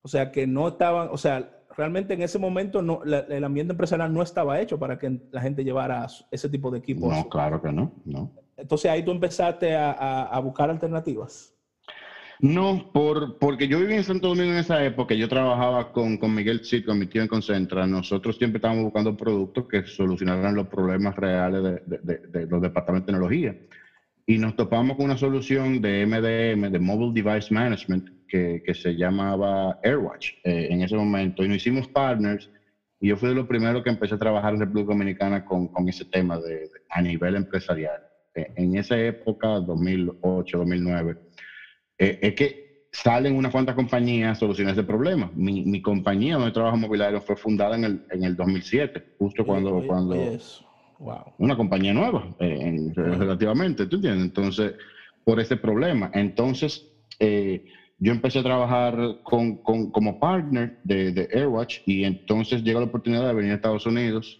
[0.02, 4.12] o sea, que no estaban, o sea, realmente en ese momento no, el ambiente empresarial
[4.12, 7.10] no estaba hecho para que la gente llevara ese tipo de equipos.
[7.10, 8.30] No, claro que no, no.
[8.58, 11.54] Entonces ahí tú empezaste a buscar alternativas.
[12.42, 16.34] No, por, porque yo vivía en Santo Domingo en esa época, yo trabajaba con, con
[16.34, 20.68] Miguel Cid, con mi tío en Concentra, nosotros siempre estábamos buscando productos que solucionaran los
[20.68, 23.56] problemas reales de, los departamentos de tecnología.
[24.26, 28.96] Y nos topamos con una solución de MDM, de Mobile Device Management, que, que se
[28.96, 31.44] llamaba AirWatch eh, en ese momento.
[31.44, 32.48] Y nos hicimos partners
[33.00, 35.88] y yo fui de los primeros que empecé a trabajar en República Dominicana con, con
[35.88, 38.00] ese tema de, a nivel empresarial.
[38.34, 41.16] Eh, en esa época, 2008, 2009
[42.00, 45.30] eh, es que salen unas cuantas compañías a solucionar ese problema.
[45.34, 49.82] Mi, mi compañía donde trabajo mobiliario fue fundada en el, en el 2007, justo cuando...
[49.86, 50.16] cuando
[50.98, 51.34] wow.
[51.38, 54.24] Una compañía nueva, eh, relativamente, ¿tú entiendes?
[54.24, 54.72] Entonces,
[55.24, 56.10] por ese problema.
[56.14, 57.66] Entonces, eh,
[57.98, 62.86] yo empecé a trabajar con, con, como partner de, de AirWatch y entonces llegó la
[62.86, 64.39] oportunidad de venir a Estados Unidos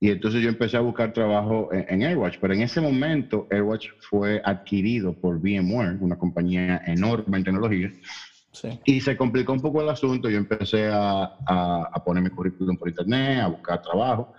[0.00, 4.40] y entonces yo empecé a buscar trabajo en, AirWatch, pero en ese momento AirWatch fue
[4.44, 7.92] adquirido por VMware, una compañía enorme en tecnología.
[8.84, 10.30] Y se complicó un poco el asunto.
[10.30, 14.32] Yo empecé a, a, poner mi currículum por internet, a buscar trabajo.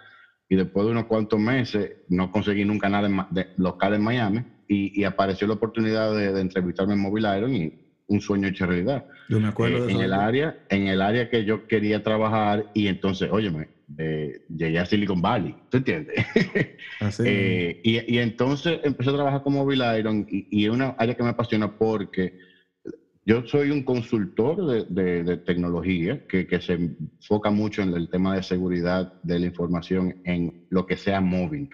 [0.48, 4.44] Y después de unos cuantos meses, no conseguí nunca nada de, local en Miami.
[4.68, 7.74] Y, apareció la oportunidad de, entrevistarme en Mobile Iron y
[8.08, 9.06] un sueño hecho realidad.
[9.30, 12.72] Yo me acuerdo eh, de en el área En el área que yo quería trabajar.
[12.74, 16.26] Y entonces, óyeme, llegué a Silicon Valley, ¿tú entiendes?
[17.20, 21.24] Eh, y, y, entonces empecé a trabajar con Mobile Iron y, es una área que
[21.24, 22.38] me apasiona porque
[23.26, 28.36] yo soy un consultor de, de, tecnología que, que, se enfoca mucho en el tema
[28.36, 31.70] de seguridad de la información en lo que sea móvil,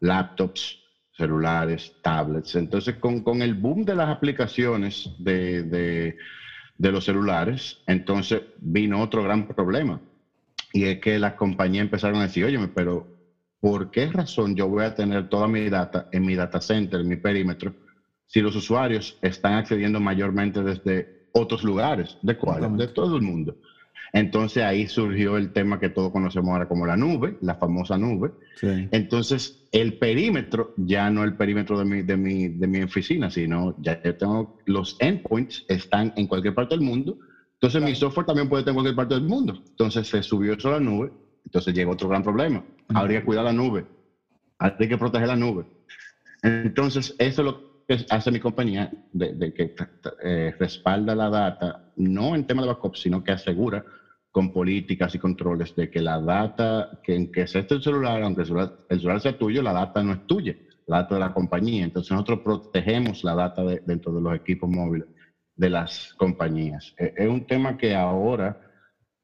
[0.00, 0.80] laptops,
[1.12, 2.56] celulares, tablets.
[2.56, 9.22] Entonces, con, con el boom de las aplicaciones de, de los celulares, entonces vino otro
[9.22, 10.00] gran problema
[10.74, 13.06] y es que las compañías empezaron a decir, oye, pero
[13.60, 17.08] ¿por qué razón yo voy a tener toda mi data en mi data center, en
[17.08, 17.72] mi perímetro,
[18.26, 22.18] si los usuarios están accediendo mayormente desde otros lugares?
[22.22, 22.76] ¿De cuáles?
[22.76, 23.56] De todo el mundo.
[24.12, 28.32] Entonces ahí surgió el tema que todos conocemos ahora como la nube, la famosa nube.
[28.90, 33.76] Entonces el perímetro ya no el perímetro de mi, de, mi, de mi oficina, sino
[33.78, 37.16] ya tengo los endpoints, están en cualquier parte del mundo
[37.64, 39.54] entonces mi software también puede estar en cualquier parte del mundo.
[39.70, 41.10] Entonces se subió eso a la nube,
[41.46, 42.62] entonces llega otro gran problema.
[42.88, 43.86] Habría que cuidar la nube,
[44.58, 45.64] habría que proteger la nube.
[46.42, 49.74] Entonces eso es lo que hace mi compañía, de, que
[50.22, 53.82] eh, respalda la data, no en tema de backup, sino que asegura
[54.30, 58.22] con políticas y controles de que la data, que en que sea este el celular,
[58.22, 58.46] aunque el
[59.00, 60.54] celular, sea tuyo, la data no es tuya,
[60.86, 61.84] la data de la compañía.
[61.84, 65.08] Entonces nosotros protegemos la data dentro de los equipos móviles
[65.56, 66.94] de las compañías.
[66.98, 68.60] Eh, es un tema que ahora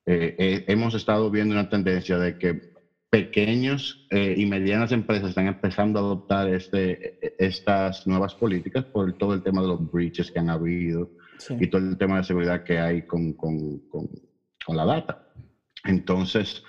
[0.06, 2.70] eh, hemos estado viendo una tendencia de que
[3.10, 9.42] pequeños y medianas empresas están empezando a adoptar este, estas nuevas políticas por todo el
[9.42, 11.10] tema de los breaches que han habido
[11.58, 14.08] y todo el tema de seguridad que hay con, con, con,
[14.64, 15.26] con la data.
[15.84, 16.62] Entonces,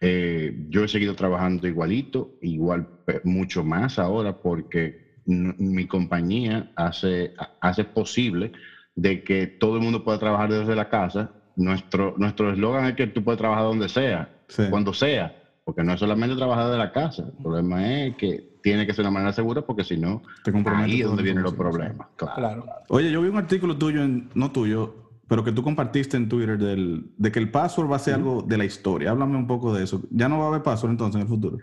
[0.00, 2.88] eh, yo he seguido trabajando igualito, igual
[3.22, 8.52] mucho más ahora, porque mi compañía hace, hace posible
[8.94, 11.30] de que todo el mundo pueda trabajar desde la casa.
[11.56, 14.30] Nuestro nuestro eslogan es que tú puedes trabajar donde sea,
[14.70, 17.24] cuando sea, porque no es solamente trabajar desde la casa.
[17.24, 20.22] El problema es que tiene que ser una manera segura, porque si no,
[20.66, 22.08] ahí es donde vienen los problemas.
[22.16, 22.64] Claro.
[22.88, 24.02] Oye, yo vi un artículo tuyo,
[24.34, 24.94] no tuyo,
[25.28, 28.42] pero que tú compartiste en Twitter del, de que el password va a ser algo
[28.42, 29.10] de la historia.
[29.10, 30.02] Háblame un poco de eso.
[30.10, 31.58] ¿Ya no va a haber password entonces en el futuro?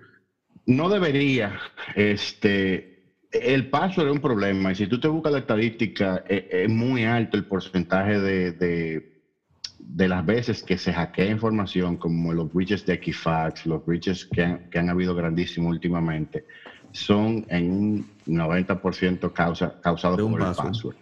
[0.65, 1.53] No debería.
[1.95, 2.88] Este,
[3.31, 7.05] el password es un problema y si tú te buscas la estadística, es, es muy
[7.05, 9.21] alto el porcentaje de, de,
[9.77, 14.43] de, las veces que se hackea información, como los breaches de Equifax, los breaches que
[14.43, 16.45] han, que han habido grandísimos últimamente,
[16.91, 20.95] son en un 90% causa, causados por el password.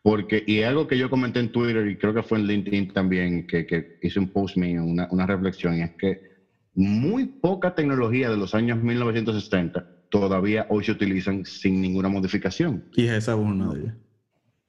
[0.00, 3.46] Porque, y algo que yo comenté en Twitter y creo que fue en LinkedIn también,
[3.48, 6.20] que, que hice un post mío, una, una reflexión, y es que
[6.76, 12.84] muy poca tecnología de los años 1970 todavía hoy se utilizan sin ninguna modificación.
[12.94, 13.94] Y esa es una de ellas.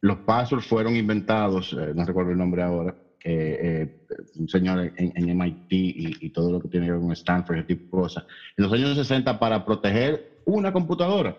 [0.02, 5.68] Los passwords fueron inventados, eh, no recuerdo el nombre ahora, eh, un señor en, MIT
[5.72, 8.26] y, todo lo que tiene que ver con Stanford, ese tipo de cosas,
[8.56, 11.38] en los años 60 para proteger una computadora,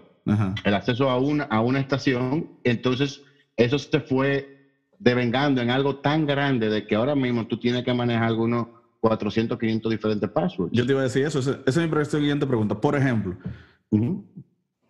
[0.65, 3.23] el acceso a una, a una estación, entonces
[3.57, 4.61] eso se fue
[4.99, 8.69] devengando en algo tan grande de que ahora mismo tú tienes que manejar algunos
[9.01, 10.73] 400, 500 diferentes passwords.
[10.73, 12.79] Yo te iba a decir eso, esa es mi siguiente pregunta.
[12.79, 13.37] Por ejemplo,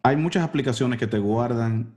[0.02, 1.94] hay muchas aplicaciones que te guardan,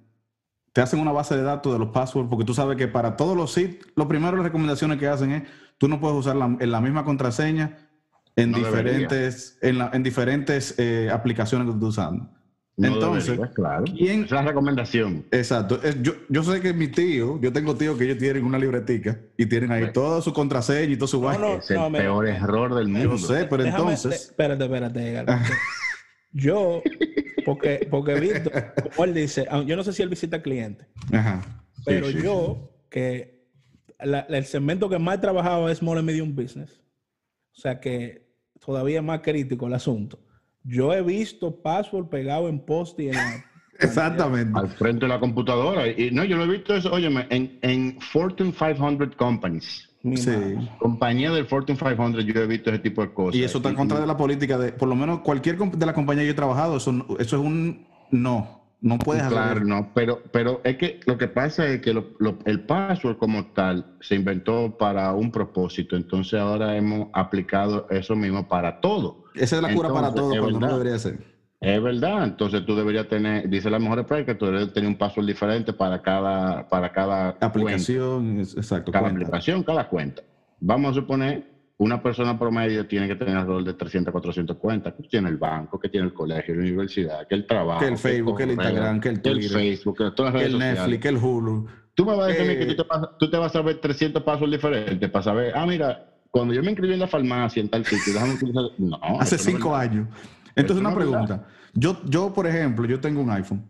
[0.72, 3.38] te hacen una base de datos de los passwords, porque tú sabes que para todos
[3.38, 5.44] los sitios, lo primero las recomendaciones que hacen es,
[5.78, 7.78] tú no puedes usar la, en la misma contraseña
[8.36, 12.30] en diferentes, en, diferentes eh, aplicaciones que tú estás usando.
[12.76, 13.84] Entonces, claro.
[13.84, 14.24] ¿quién?
[14.24, 15.26] es la recomendación.
[15.30, 15.80] Exacto.
[16.02, 19.46] Yo, yo sé que mi tío, yo tengo tíos que ellos tienen una libretica y
[19.46, 23.12] tienen ahí toda su contraseña y todo su no, es el peor error del mundo.
[23.12, 24.12] Yo sé, pero entonces.
[24.14, 25.26] espérate, espérate.
[26.34, 26.82] yo,
[27.46, 31.42] porque, porque Víctor, como él dice, yo no sé si él visita clientes, Ajá.
[31.86, 33.48] pero yo, que
[34.00, 36.82] el segmento que más he trabajado es Small and Medium Business.
[37.56, 38.28] O sea que
[38.60, 40.20] todavía es más crítico el asunto.
[40.64, 43.16] Yo he visto password pegado en post y en...
[43.80, 44.58] Exactamente.
[44.58, 45.88] Al frente de la computadora.
[45.88, 49.90] Y no, yo lo he visto eso, óyeme, en, en Fortune 500 companies.
[50.04, 50.32] Sí.
[50.80, 53.36] Compañía del Fortune 500, yo he visto ese tipo de cosas.
[53.36, 55.94] Y eso está en contra de la política de, por lo menos cualquier de la
[55.94, 58.64] compañía que yo he trabajado, eso, eso es un no.
[58.82, 63.18] No puedes Claro, no, pero, pero es que lo que pasa es que el password
[63.18, 69.24] como tal se inventó para un propósito, entonces ahora hemos aplicado eso mismo para todo.
[69.36, 71.33] Esa es la cura para todo, cuando no debería ser.
[71.64, 75.26] Es verdad, entonces tú deberías tener, dice la mejor práctica, tú deberías tener un password
[75.26, 78.92] diferente para cada, para cada aplicación, exacto.
[78.92, 80.24] Cada aplicación, cada cuenta.
[80.60, 84.94] Vamos a suponer una persona promedio tiene que tener alrededor de 300, 400 cuentas.
[84.94, 87.80] Que tiene el banco, que tiene el colegio, la universidad, que el trabajo.
[87.80, 89.40] Que el Facebook, que el, Instagram, que el Twitter.
[89.40, 91.68] Que el Facebook, que todas las redes el Netflix, que el Hulu.
[91.94, 92.84] Tú me vas a decir que tú, te
[93.20, 96.72] tú, te vas a ver 300 pasos diferentes para saber, ah, mira, cuando yo me
[96.72, 98.64] inscribí en la farmacia en tal sitio, déjame utilizar...
[98.80, 99.00] No.
[99.20, 100.08] Hace cinco años.
[100.56, 101.46] Entonces, una pregunta.
[101.74, 103.64] Yo, yo, por ejemplo, yo tengo un iPhone.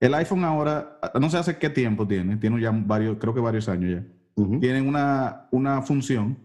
[0.00, 3.68] El iPhone ahora, no sé hace qué tiempo tiene, tiene ya varios, creo que varios
[3.68, 4.58] años ya.
[4.60, 6.38] Tienen una, una función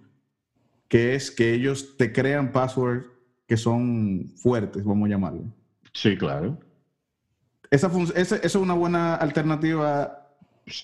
[0.88, 3.06] que es que ellos te crean passwords
[3.47, 5.43] que son fuertes, vamos a llamarlo.
[5.93, 6.60] Sí, claro.
[7.71, 10.36] Esa, esa, es una buena alternativa.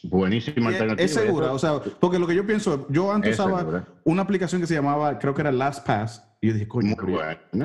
[0.03, 1.05] Buenísima alternativa.
[1.05, 4.67] Es segura, o sea, porque lo que yo pienso, yo antes usaba una aplicación que
[4.67, 6.93] se llamaba, creo que era LastPass, y yo dije, coño,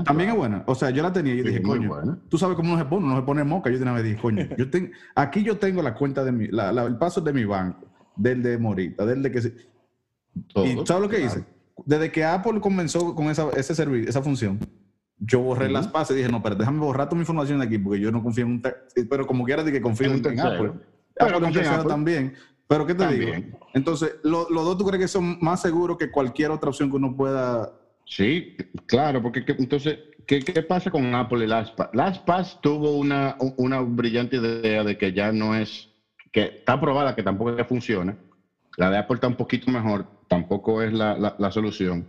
[0.05, 0.63] también es buena.
[0.67, 1.91] O sea, yo la tenía y yo dije, coño,
[2.29, 3.69] tú sabes cómo no se pone, no se pone moca.
[3.71, 6.71] Yo tenía me dije, coño, yo tengo, aquí yo tengo la cuenta de mi, la,
[6.85, 9.53] el paso de mi banco, del de Morita, del de que se...
[10.65, 11.45] ¿Y sabes lo que hice?
[11.85, 14.59] desde que Apple comenzó con esa, ese servicio, esa función,
[15.19, 17.79] yo borré las pases y dije, no, pero déjame borrar toda mi información de aquí
[17.79, 18.63] porque yo no confío en un...
[19.11, 20.73] Pero como quieras, de que confío en, Apple.
[21.19, 22.35] Apple confío también.
[22.69, 23.33] Pero ¿qué te digo?
[23.75, 27.17] Entonces, ¿los dos tú crees que son más seguros que cualquier otra opción que uno
[27.17, 27.73] pueda...?
[28.09, 31.91] Sí, claro, porque entonces, ¿qué, ¿qué, pasa con Apple y LastPass?
[31.93, 35.91] LastPass tuvo una, una brillante idea de que ya no es...
[36.33, 38.17] que está probada que tampoco funciona.
[38.79, 42.07] La de Apple está un poquito mejor, tampoco es la, la, solución.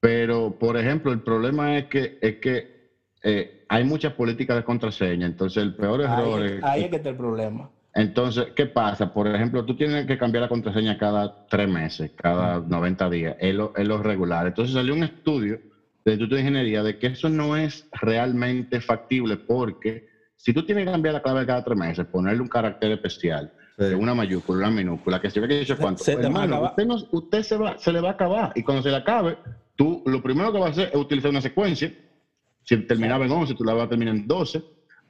[0.00, 5.26] Pero, por ejemplo, el problema es que, es que eh, hay muchas políticas de contraseña,
[5.26, 6.64] entonces el peor error ahí, es...
[6.64, 7.70] Ahí es que está el problema.
[7.96, 9.10] Entonces, ¿qué pasa?
[9.10, 13.54] Por ejemplo, tú tienes que cambiar la contraseña cada tres meses, cada 90 días, es
[13.54, 14.46] lo, es lo regular.
[14.46, 15.58] Entonces salió un estudio
[16.04, 20.06] del Instituto de Ingeniería de que eso no es realmente factible porque
[20.36, 23.50] si tú tienes que cambiar la clave cada tres meses, ponerle un carácter especial,
[23.98, 27.56] una mayúscula, una minúscula, que se ve que cuánto, se hermano, usted, no, usted se,
[27.56, 28.52] va, se le va a acabar.
[28.56, 29.38] Y cuando se le acabe,
[29.74, 31.90] tú lo primero que vas a hacer es utilizar una secuencia.
[32.62, 34.62] Si terminaba en 11, tú la vas a terminar en 12,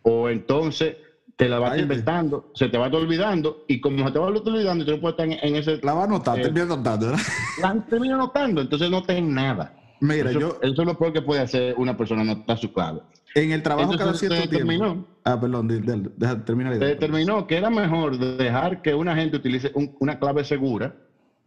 [0.03, 0.97] o entonces
[1.37, 4.93] te la vas inventando, se te va olvidando, y como se te va olvidando, tú
[4.93, 5.79] no puedes estar en, ese.
[5.83, 7.23] La va a eh, termina anotando, ¿verdad?
[7.61, 9.75] La termina anotando, entonces no ten nada.
[10.01, 10.59] Mira, eso, yo.
[10.63, 13.01] Eso es lo peor que puede hacer una persona, anotar su clave.
[13.35, 18.19] En el trabajo cada cierto determinó, Ah, perdón, deja, termina Se determinó que era mejor
[18.19, 20.97] dejar que una gente utilice una clave segura,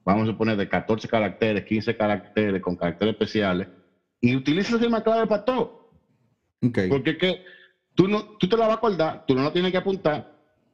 [0.06, 3.67] vamos a suponer de 14 caracteres, 15 caracteres, con caracteres especiales,
[4.21, 5.89] y utilice esa misma clave para todo.
[6.62, 6.89] Okay.
[6.89, 7.43] Porque que
[7.99, 10.25] tú, no, tú te la vas a acordar, tú no la tienes que apuntar,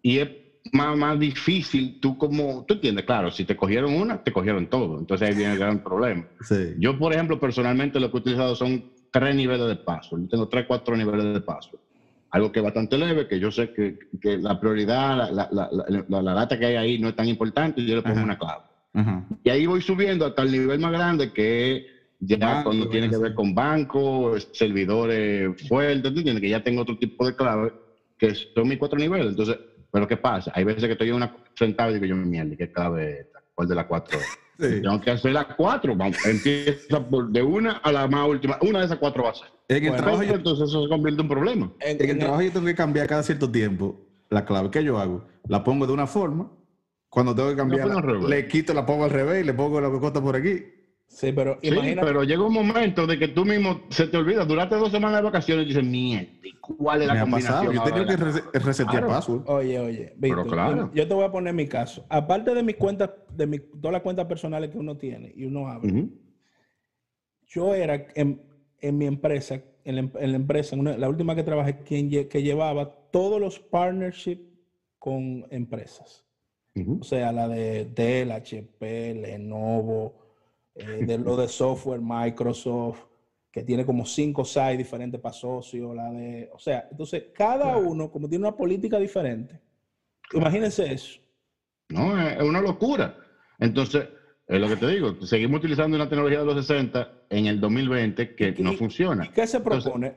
[0.03, 0.29] y es
[0.71, 4.99] más, más difícil, tú como, tú entiendes, claro, si te cogieron una, te cogieron todo,
[4.99, 6.23] entonces ahí viene el gran problema.
[6.77, 10.47] Yo, por ejemplo, personalmente lo que he utilizado son tres niveles de paso, yo tengo
[10.47, 11.71] tres, cuatro niveles de paso.
[12.29, 15.69] Algo que es bastante leve, que yo sé que, que la prioridad, la, la,
[16.07, 18.37] la, la, data que hay ahí no es tan importante, y yo le pongo una
[18.37, 18.65] clave.
[19.43, 21.87] Y ahí voy subiendo hasta el nivel más grande que
[22.25, 26.41] ya cuando tiene que ver con bancos, servidores fuertes, ¿tú entiendes?
[26.41, 27.73] Que ya tengo otro tipo de clave
[28.17, 29.27] que son mis cuatro niveles.
[29.27, 29.57] Entonces,
[29.91, 30.51] pero ¿qué pasa?
[30.55, 33.75] Hay veces que estoy en una sentado y digo yo, mierda, ¿qué clave ¿Cuál de
[33.75, 34.19] las cuatro?
[34.57, 34.81] Sí.
[34.81, 35.97] Tengo que hacer las cuatro.
[36.23, 38.57] empieza de una a la más última.
[38.61, 39.49] Una de esas cuatro va a ser.
[39.67, 41.73] En el trabajo, entonces eso se convierte en un problema.
[41.81, 44.71] En, el trabajo yo tengo que cambiar cada cierto tiempo la clave.
[44.71, 45.27] ¿Qué yo hago?
[45.49, 46.49] La pongo de una forma.
[47.09, 47.85] Cuando tengo que cambiar,
[48.29, 50.63] le quito, la pongo al revés y le pongo lo que corta por aquí.
[51.15, 54.43] Sí, pero pero llega un momento de que tú mismo se te olvida.
[54.43, 56.27] Durante dos semanas de vacaciones y dices, mierda,
[56.59, 57.73] ¿cuál es la combinación?
[57.73, 58.17] Yo tengo que
[58.59, 59.07] resetear claro.
[59.07, 59.43] password.
[59.49, 60.91] Oye, oye, Víctor, claro.
[60.93, 62.05] yo te voy a poner mi caso.
[62.09, 65.69] Aparte de mis cuentas, de mi, todas las cuentas personales que uno tiene y uno
[65.69, 66.09] abre,
[67.47, 68.41] yo era en,
[68.81, 72.93] en, mi empresa, en la, en la empresa, la última que trabajé, quien que llevaba
[73.11, 74.43] todos los partnerships
[74.99, 76.25] con empresas.
[76.99, 80.24] O sea, la de Dell, HP, Lenovo,
[80.75, 83.05] eh, de lo de software, Microsoft,
[83.51, 88.11] que tiene como cinco sites diferentes para socios, la de, o sea, entonces cada uno,
[88.11, 89.59] como tiene una política diferente,
[90.33, 91.19] imagínense eso.
[91.89, 93.15] No, es una locura.
[93.59, 94.07] Entonces,
[94.47, 98.35] es lo que te digo, seguimos utilizando una tecnología de los 60 en el 2020
[98.35, 99.31] que no funciona.
[99.33, 100.15] ¿Qué se propone?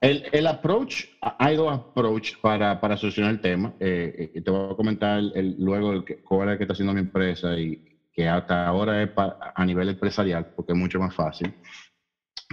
[0.00, 3.74] el, el, approach, hay dos approach para, para solucionar el tema.
[3.80, 6.72] Eh, eh te voy a comentar el, luego el que, cuál es el que está
[6.72, 7.87] haciendo mi empresa y,
[8.18, 9.10] que hasta ahora es
[9.54, 11.54] a nivel empresarial, porque es mucho más fácil.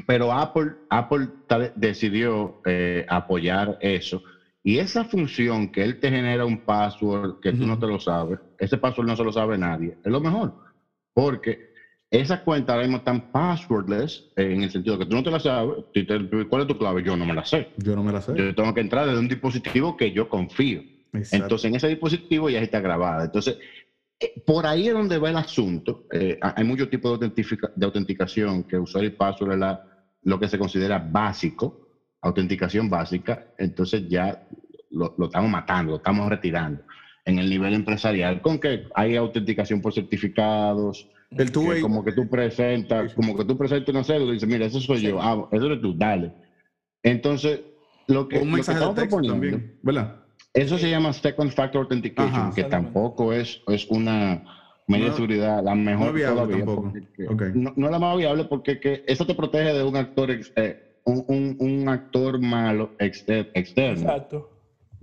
[0.05, 1.29] Pero Apple, Apple
[1.73, 4.21] decidió eh, apoyar eso.
[4.63, 8.37] Y esa función que él te genera un password que tú no te lo sabes,
[8.59, 10.53] ese password no se lo sabe nadie, es lo mejor.
[11.15, 11.57] Porque
[12.11, 15.83] esas cuentas ahora mismo están passwordless, en el sentido que tú no te la sabes.
[16.47, 17.01] ¿Cuál es tu clave?
[17.01, 17.69] Yo no me la sé.
[17.77, 18.37] Yo no me la sé.
[18.37, 20.83] Yo tengo que entrar desde un dispositivo que yo confío.
[21.31, 23.23] Entonces, en ese dispositivo ya está grabada.
[23.23, 23.84] Entonces, eh,
[24.45, 26.05] por ahí es donde va el asunto.
[26.11, 29.79] Eh, hay muchos tipos de, de, autenticación que usuario y password es la,
[30.23, 31.87] lo que se considera básico,
[32.21, 34.37] autenticación básica, entonces ya
[34.91, 36.83] lo, estamos matando, lo estamos retirando.
[37.25, 41.51] En el nivel empresarial, con que hay autenticación por certificados, el
[41.81, 45.01] como que tú presentas, como que tú presentas una cédula y dices, mira, eso soy
[45.01, 46.31] yo, ah, eso eres tú, dale.
[47.01, 47.61] Entonces,
[48.07, 50.24] lo que, lo que estamos proponiendo, también, ¿verdad?
[50.55, 54.41] Eso se llama Second Factor Authentication, que tampoco es, es una
[54.87, 56.65] medida de seguridad la mejor no todavía.
[57.53, 61.55] No, es la más viable porque que eso te protege de un actor, eh, un,
[61.59, 64.03] un, actor malo externo.
[64.03, 64.49] Exacto.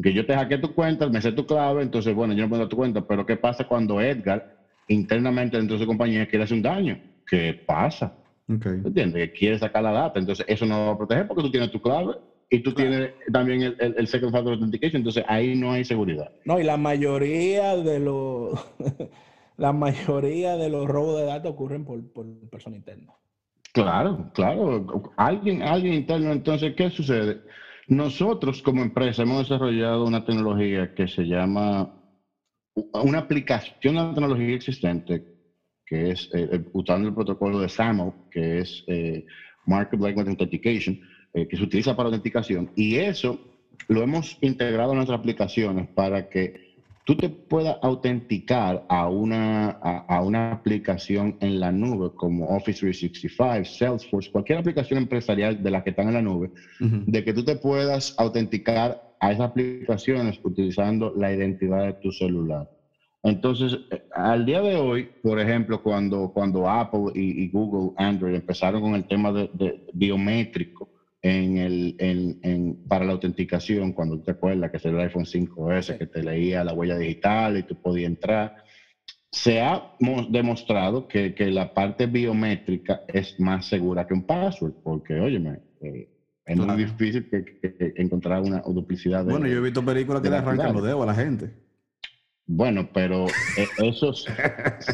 [0.03, 2.61] Que yo te hackeé tu cuenta, me sé tu clave, entonces, bueno, yo no puedo
[2.61, 4.43] dar tu cuenta, pero ¿qué pasa cuando Edgar
[4.89, 6.99] internamente dentro de su compañía quiere hacer un daño?
[7.27, 8.11] ¿Qué pasa?
[8.49, 8.81] Okay.
[8.85, 9.27] ¿Entiendes?
[9.27, 11.79] Que quiere sacar la data, entonces eso no va a proteger porque tú tienes tu
[11.79, 12.15] clave
[12.53, 16.31] y tú tienes también el, el, Second Factor Authentication, entonces ahí no hay seguridad.
[16.45, 18.53] No, y la mayoría de los
[19.57, 23.15] la mayoría de los robos de datos ocurren por, por persona interna.
[23.73, 25.15] Claro, claro.
[25.17, 27.41] Alguien, alguien interno, entonces, ¿qué sucede?
[27.89, 32.03] Nosotros como empresa hemos desarrollado una tecnología que se llama
[32.93, 35.25] una aplicación de la tecnología existente,
[35.87, 39.25] que es eh, usando el protocolo de SAML, que es eh,
[39.65, 41.01] Market Language Authentication,
[41.35, 42.71] eh, que se utiliza para autenticación.
[42.75, 43.39] Y eso
[43.89, 46.73] lo hemos integrado en nuestras aplicaciones para que
[47.05, 53.65] tú te puedas autenticar a una, a, una aplicación en la nube como Office 365,
[53.65, 57.57] Salesforce, cualquier aplicación empresarial de las que están en la nube, de que tú te
[57.57, 62.69] puedas autenticar a esas aplicaciones utilizando la identidad de tu celular.
[63.23, 68.83] Entonces, eh, al día de hoy, por ejemplo, cuando, cuando Apple y, Google Android empezaron
[68.83, 70.89] con el tema de, biométrico
[71.23, 76.07] en el, en, para la autenticación, cuando te acuerdas que es el iPhone 5S, que
[76.07, 78.57] te leía la huella digital y tú podías entrar,
[79.31, 79.95] se ha
[80.29, 86.09] demostrado que, que, la parte biométrica es más segura que un password, porque, óyeme, eh,
[86.45, 89.25] es muy difícil que, encontrar una duplicidad.
[89.25, 91.55] De, bueno, yo he visto películas que le arrancan los dedos a la gente.
[92.47, 94.13] Bueno, pero eh, eso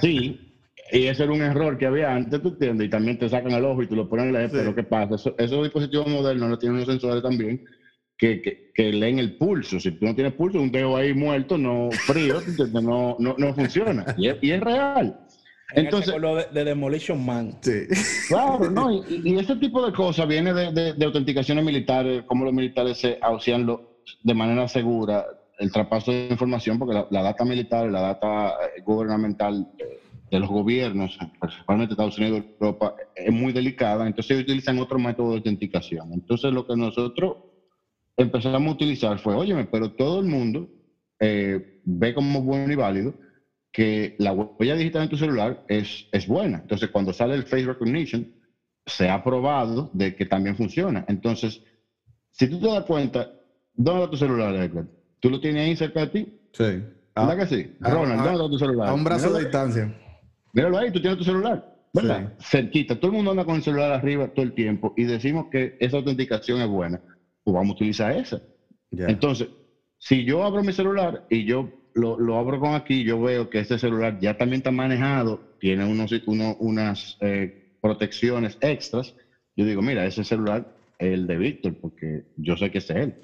[0.01, 0.58] sí,
[0.93, 3.65] y ese era un error que había antes, tú entiendes, y también te sacan el
[3.65, 5.15] ojo y tú lo pones en la pero ¿qué pasa?
[5.39, 7.63] esos dispositivos modernos no tienen unos sensores también
[8.19, 8.43] que,
[8.75, 9.79] que, leen el pulso.
[9.79, 12.41] Si tú no tienes pulso, un dedo ahí muerto, no frío,
[12.73, 14.05] no, no, no funciona.
[14.19, 15.21] Y es, y es real.
[15.75, 17.59] Entonces, lo de, Demolition Man.
[17.61, 17.87] Sí.
[18.29, 22.99] Claro, no, y, ese tipo de cosas viene de, de, autenticaciones militares, como los militares
[22.99, 23.67] se auxilian
[24.23, 25.25] de manera segura
[25.59, 29.69] el traspaso de información, porque la, data militar, la data eh, gubernamental
[30.31, 34.99] de los gobiernos, principalmente Estados Unidos y Europa, es muy delicada, entonces ellos utilizan otro
[34.99, 36.13] método de autenticación.
[36.13, 37.35] Entonces lo que nosotros
[38.17, 40.69] empezamos a utilizar fue, óyeme, pero todo el mundo
[41.21, 43.15] eh, ve como bueno y válido
[43.73, 46.59] que la huella digital en tu celular es, es buena.
[46.59, 48.27] Entonces, cuando sale el Face Recognition,
[48.87, 51.05] se ha probado de que también funciona.
[51.07, 51.63] Entonces,
[52.31, 53.29] si tú te das cuenta,
[53.75, 54.87] ¿dónde está tu celular, Edgar?
[55.21, 56.33] ¿Tú lo tienes ahí cerca de ti?
[56.53, 56.83] Sí.
[57.15, 57.77] ¿Verdad que sí?
[57.83, 58.89] Ah, Ronald, ¿dónde está tu celular?
[58.89, 60.08] A un brazo de distancia.
[60.59, 61.65] Míralo ahí, tú tienes tu celular.
[61.93, 62.35] ¿Verdad?
[62.41, 62.97] Cerquita.
[62.97, 65.97] Todo el mundo anda con el celular arriba todo el tiempo y decimos que esa
[65.97, 67.01] autenticación es buena
[67.49, 68.43] pues vamos a utilizar esa.
[68.91, 69.49] Entonces,
[69.97, 73.79] si yo abro mi celular y yo lo, abro con aquí, yo veo que este
[73.79, 76.13] celular ya también está manejado, tiene unos,
[76.59, 79.15] unas eh, protecciones extras,
[79.57, 83.15] yo digo, mira, ese celular es el de Víctor, porque yo sé que es él.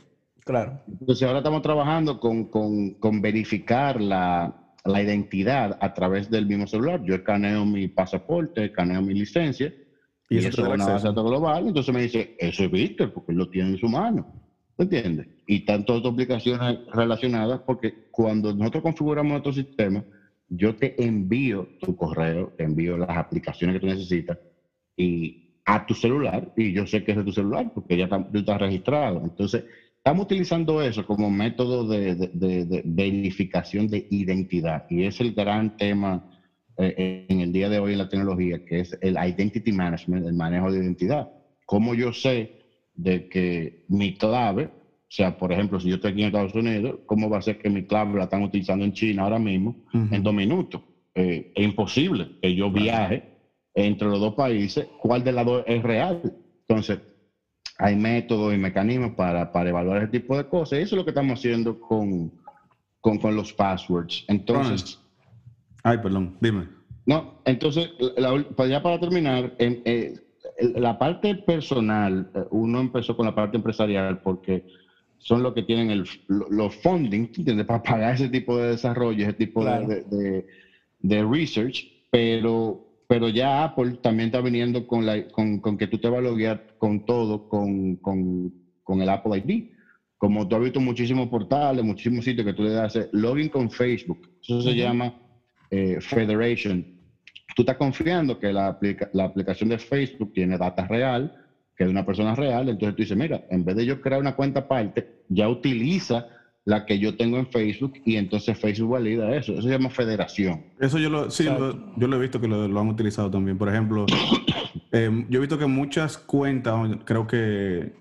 [0.40, 0.80] Claro.
[0.88, 4.54] Entonces ahora estamos trabajando con, con, verificar la,
[4.84, 7.02] la, identidad a través del mismo celular.
[7.02, 9.72] Yo escaneo mi pasaporte, escaneo mi licencia
[10.28, 13.48] y, eso, es una base global, entonces me dice, eso es Víctor, porque él lo
[13.48, 14.26] tiene en su mano.
[14.76, 15.28] ¿Me entiendes?
[15.46, 20.04] Y tantas otras aplicaciones relacionadas, porque cuando nosotros configuramos nuestro sistema,
[20.48, 24.38] yo te envío tu correo, te envío las aplicaciones que tú necesitas
[24.96, 28.22] y a tu celular, y yo sé que es de tu celular, porque ya está,
[28.22, 29.22] tú estás registrado.
[29.24, 29.64] Entonces,
[30.04, 35.74] estamos utilizando eso como método de, de, de verificación de identidad, y es el gran
[35.78, 36.22] tema
[36.76, 40.34] eh, en el día de hoy en la tecnología, que es el identity management, el
[40.34, 41.26] manejo de identidad.
[41.64, 42.52] ¿Cómo yo sé
[42.92, 47.00] de que mi clave, o sea, por ejemplo, si yo estoy aquí en Estados Unidos,
[47.06, 50.22] ¿cómo va a ser que mi clave la están utilizando en China ahora mismo en
[50.22, 50.82] dos minutos?
[51.14, 53.22] Eh, es imposible que yo viaje
[53.74, 56.20] entre los dos países, ¿cuál de las dos es real?
[56.68, 56.98] Entonces,
[57.78, 60.78] hay métodos y mecanismos para, para evaluar ese tipo de cosas.
[60.78, 62.32] Y eso es lo que estamos haciendo con,
[63.00, 64.24] con, con los passwords.
[64.28, 64.98] Entonces,
[65.84, 66.66] Ay, perdón, dime.
[67.04, 67.90] No, entonces,
[68.68, 70.14] ya para terminar, en, eh,
[70.76, 74.64] la parte personal, eh, uno empezó con la parte empresarial porque
[75.18, 77.66] son los que tienen el, los funding, ¿entiendes?
[77.66, 80.46] Para pagar ese tipo de desarrollo, ese tipo de,
[81.00, 85.98] de, research, pero, pero ya Apple también está viniendo con, la, con, con que tú
[85.98, 88.52] te vas a loguear con todo, con, con,
[88.82, 89.70] con el Apple ID.
[90.16, 94.30] Como tú has visto muchísimos portales, muchísimos sitios que tú le das login con Facebook.
[94.40, 95.14] Eso se llama
[95.70, 96.94] eh, Federation,
[97.54, 98.78] tú estás confiando que la,
[99.12, 101.32] la aplicación de Facebook tiene data real,
[101.76, 104.20] que es de una persona real, entonces tú dices, mira, en vez de yo crear
[104.20, 106.26] una cuenta aparte, ya utiliza
[106.64, 109.52] la que yo tengo en Facebook y entonces Facebook valida eso.
[109.52, 110.64] Eso se llama federación.
[110.80, 113.58] Eso yo lo, sí, yo lo he visto que lo, han utilizado también.
[113.58, 114.06] Por ejemplo,
[114.92, 117.92] eh, yo he visto que muchas cuentas, creo que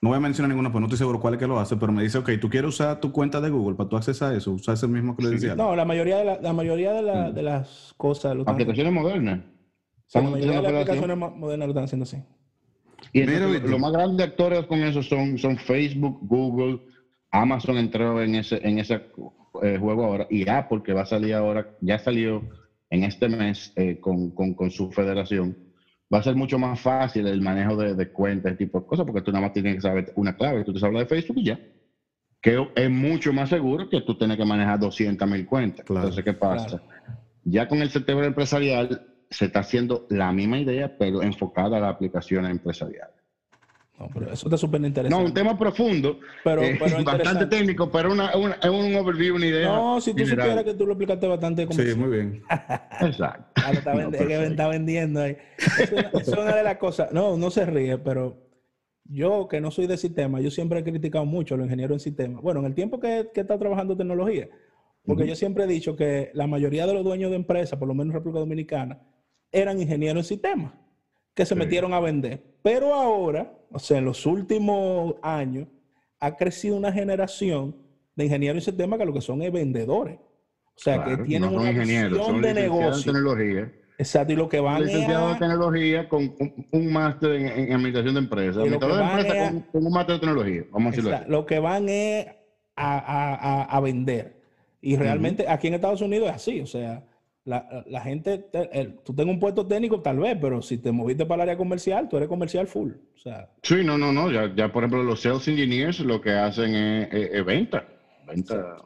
[0.00, 1.90] no voy a mencionar ninguna, pues no estoy seguro cuál es que lo hace, pero
[1.90, 4.52] me dice, ok, tú quieres usar tu cuenta de Google para tú accesar a eso,
[4.52, 5.56] usar ese mismo que le decía.
[5.56, 7.34] No, la mayoría de, la, la mayoría de, la, mm.
[7.34, 8.36] de las cosas.
[8.46, 9.40] aplicaciones modernas.
[10.14, 12.18] la mayoría de las aplicaciones modernas lo están haciendo así.
[13.12, 16.80] Y los más grandes actores con eso son, son Facebook, Google,
[17.30, 19.02] Amazon entró en ese, en ese
[19.62, 22.42] eh, juego ahora, y Apple, que va a salir ahora, ya salió
[22.90, 25.66] en este mes eh, con, con, con su federación
[26.12, 29.06] va a ser mucho más fácil el manejo de, de cuentas, ese tipo de cosas,
[29.06, 31.44] porque tú nada más tienes que saber una clave, tú te hablas de Facebook y
[31.44, 31.60] ya.
[32.40, 35.84] Que es mucho más seguro que tú tienes que manejar 200 mil cuentas.
[35.88, 36.80] Entonces, ¿qué pasa?
[37.42, 41.88] Ya con el sector empresarial se está haciendo la misma idea, pero enfocada a la
[41.88, 43.08] aplicación empresarial.
[43.98, 45.22] No, pero eso está súper interesante.
[45.22, 49.68] No, un tema profundo, pero, eh, bastante técnico, pero una, es un overview, una idea.
[49.68, 52.42] No, si tú supieras que tú lo explicaste bastante como Sí, muy bien.
[53.00, 53.52] Exacto.
[53.54, 53.94] Ah, está,
[54.44, 55.38] está, vendiendo ahí.
[55.56, 57.10] Es una, es una, de las cosas.
[57.12, 58.36] No, no se ríe, pero
[59.04, 62.00] yo que no soy de sistema, yo siempre he criticado mucho a los ingenieros en
[62.00, 62.40] sistema.
[62.42, 64.48] Bueno, en el tiempo que, que está trabajando tecnología,
[65.06, 67.94] porque yo siempre he dicho que la mayoría de los dueños de empresas, por lo
[67.94, 69.00] menos en República Dominicana,
[69.52, 70.72] eran ingenieros en sistemas
[71.36, 72.42] que se metieron a vender.
[72.62, 75.68] Pero ahora, o sea, en los últimos años,
[76.18, 77.76] ha crecido una generación
[78.16, 80.16] de ingenieros en sistemas que lo que son es vendedores.
[80.16, 83.12] O sea, que tienen una visión de negocio.
[83.12, 83.70] tecnología.
[83.98, 86.34] Exacto, y lo que van licenciado en tecnología con
[86.70, 88.56] un, máster en, administración de empresas.
[88.58, 90.62] Administrador de empresas con, un máster de tecnología.
[90.70, 92.26] Vamos a decirlo Lo que van es
[92.76, 94.42] a vender.
[94.80, 97.04] Y realmente aquí en Estados Unidos es así, o sea,
[97.46, 98.44] la, gente,
[99.04, 102.08] tú tengas un puesto técnico tal vez, pero si te moviste para el área comercial,
[102.08, 102.90] tú eres comercial full.
[103.14, 106.32] O sea, sí, no, no, no, ya, ya por ejemplo los sales engineers lo que
[106.32, 107.86] hacen es, venta,
[108.26, 108.76] venta.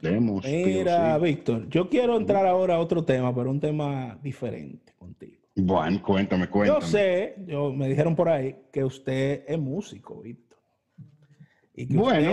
[0.00, 5.42] Demos, Mira, Víctor, yo quiero entrar ahora a otro tema, pero un tema diferente contigo.
[5.56, 6.80] Bueno, cuéntame, cuéntame.
[6.80, 10.58] Yo sé, yo, me dijeron por ahí que usted es músico, Víctor.
[11.74, 12.30] Y que bueno.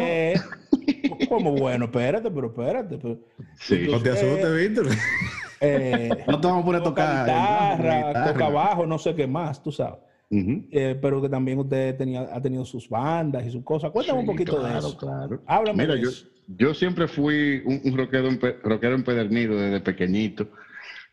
[1.29, 2.97] Como bueno, espérate, pero espérate.
[2.97, 3.19] Pero,
[3.59, 3.87] sí.
[3.89, 4.87] No te asustes, Víctor.
[5.61, 7.25] Eh, no te vamos a poner a tocar.
[7.25, 9.99] Guitarra, toca bajo, no sé qué más, tú sabes.
[10.31, 13.91] Eh, pero que también usted tenía, ha tenido sus bandas y sus cosas.
[13.91, 14.97] Cuéntame un poquito de eso.
[14.97, 15.41] Claro.
[15.45, 16.09] Háblame Mira, yo,
[16.47, 18.29] yo siempre fui un, un rockero,
[18.63, 20.49] rockero empedernido desde pequeñito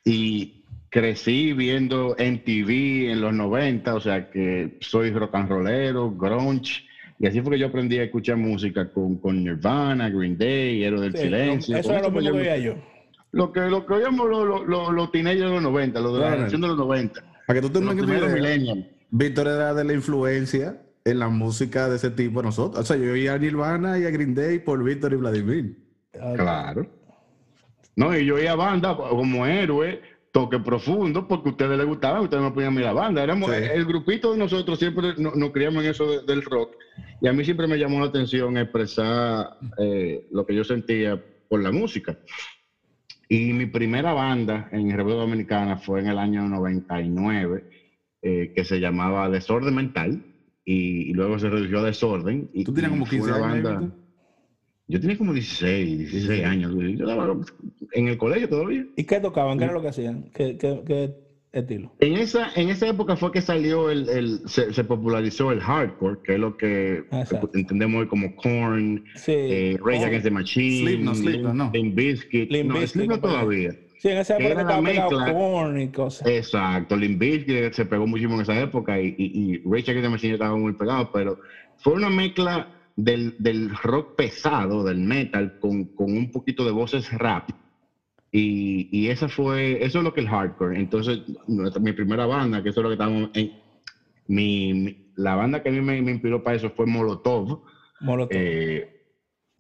[0.05, 6.11] y crecí viendo en TV en los 90, o sea que soy rock and rollero,
[6.11, 6.85] grunge
[7.23, 11.03] y así fue que yo aprendí a escuchar música con, con Nirvana, Green Day, Héroe
[11.03, 11.77] del Silencio.
[11.77, 12.75] eso es lo que oía yo.
[13.31, 16.31] Lo que, lo que oíamos los, los, los, teenagers de los 90, los de la
[16.33, 17.23] generación de los 90.
[17.47, 22.11] Para que tú tengas que Víctor era de la influencia en la música de ese
[22.11, 22.83] tipo nosotros.
[22.83, 25.79] O sea, yo oía a Nirvana y a Green Day por Víctor y Vladimir.
[26.11, 26.89] Claro.
[27.95, 30.01] No, y yo oía banda como héroe
[30.33, 33.22] toque profundo porque a ustedes les gustaba, ustedes ponían a la banda.
[33.22, 36.74] Éramos, El grupito de nosotros siempre nos, criamos en eso del rock
[37.20, 41.62] y a mí siempre me llamó la atención expresar eh, lo que yo sentía por
[41.62, 42.18] la música.
[43.28, 47.64] Y mi primera banda en República Dominicana fue en el año 99,
[48.22, 50.22] eh, que se llamaba Desorden Mental,
[50.64, 52.51] y, luego se redujo a Desorden.
[52.53, 53.93] Y, ¿Tú tenías como 15 años?
[54.93, 56.74] Yo tenía como 16, 16 años.
[56.76, 57.34] Yo estaba
[57.93, 58.84] en el colegio todavía.
[58.95, 59.57] ¿Y qué tocaban?
[59.57, 60.24] ¿Qué era lo que hacían?
[60.34, 61.14] ¿Qué, qué,
[61.51, 61.95] estilo?
[62.01, 66.34] En esa, en esa época fue que salió el, el se, popularizó el hardcore, que
[66.34, 67.05] es lo que
[67.55, 69.32] entendemos hoy como Korn, sí.
[69.32, 71.70] eh, Rage Against the Machine, Slipknot, Slipknot, no.
[71.72, 72.51] Limp Bizkit.
[72.51, 73.70] no, todavía.
[73.99, 76.28] Sí, en esa época estaba pegado Korn y cosas.
[76.28, 80.09] Exacto, Limp Bizkit se pegó muchísimo en esa época y, y, y Rage Against the
[80.11, 81.38] Machine estaba muy pegado, pero
[81.78, 87.11] fue una mezcla del, del rock pesado, del metal, con, con, un poquito de voces
[87.12, 87.51] rap.
[88.30, 90.78] Y, y esa fue, eso es lo que es el hardcore.
[90.78, 93.53] Entonces, mi primera banda, que eso es lo que estábamos en,
[94.26, 97.62] mi, la banda que a mí me, me, inspiró para eso fue Molotov.
[98.01, 98.36] Molotov.
[98.38, 98.88] Eh,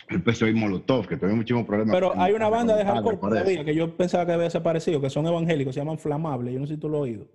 [0.08, 1.94] empezó a Molotov, que tuve muchísimos problemas.
[1.94, 5.26] Pero hay una banda de hardcore todavía que yo pensaba que había desaparecido, que son
[5.26, 6.52] evangélicos, se llaman Flamable.
[6.52, 7.26] Yo no sé si tú lo has oído.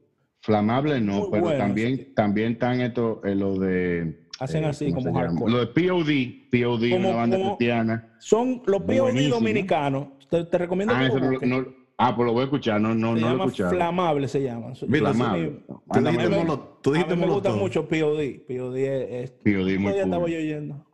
[0.41, 5.51] Flamable no, pero también, también están esto, eh, lo de Hacen eh, así como hardcore.
[5.51, 8.09] Lo de POD, POD, una banda cristiana.
[8.19, 10.07] Son los POD dominicanos.
[10.29, 11.67] Te, recomiendo ah, que lo no,
[11.97, 13.71] ah, pues lo voy a escuchar, no, no, no lo he escuchado.
[13.71, 14.73] Flamable se llama.
[14.75, 15.63] Flamable.
[15.91, 18.41] Tú dijiste, molo, tú dijiste a mí me gusta mucho POD.
[18.47, 19.31] POD es.
[19.31, 20.01] POD muy cool.
[20.01, 20.85] estaba yo oyendo.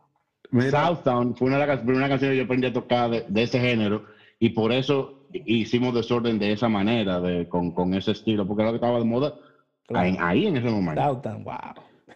[0.70, 3.58] Southtown fue una de las primeras canciones que yo aprendí a tocar de, de, ese
[3.58, 4.04] género
[4.38, 8.70] y por eso hicimos desorden de esa manera, de, con, con ese estilo, porque era
[8.70, 9.34] lo que estaba de moda
[9.92, 11.02] ahí, ahí, en ese momento.
[11.02, 11.54] Southtown, wow.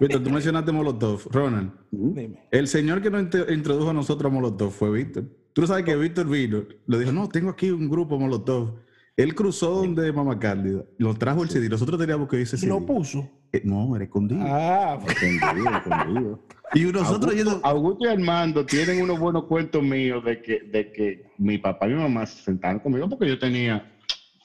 [0.00, 1.28] Víctor, tú mencionaste Molotov.
[1.30, 2.46] Ronald, Dime.
[2.50, 5.24] el señor que nos introdujo a nosotros a Molotov fue Víctor.
[5.52, 8.76] Tú sabes que Víctor vino, le dijo, no, tengo aquí un grupo Molotov.
[9.16, 11.68] Él cruzó donde Mamá Cándida, lo trajo el CD.
[11.68, 13.28] Nosotros teníamos que irse ¿Y lo puso?
[13.52, 14.40] Eh, no, era escondido.
[14.44, 16.44] Ah, escondido, escondido.
[16.74, 21.32] Y nosotros Augusto, Augusto, y Armando tienen unos buenos cuentos míos de que, de que
[21.38, 23.90] mi papá y mi mamá se sentaron conmigo porque yo tenía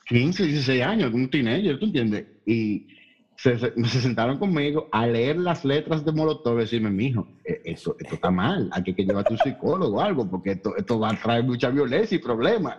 [0.07, 2.25] 15, 16 años, un teenager, ¿tú entiendes?
[2.45, 2.87] Y
[3.35, 7.95] se, se, sentaron conmigo a leer las letras de Molotov y decirme, mijo, e, esto,
[7.99, 11.21] esto está mal, aquí que llevarte un psicólogo o algo, porque esto, esto va a
[11.21, 12.77] traer mucha violencia y problemas.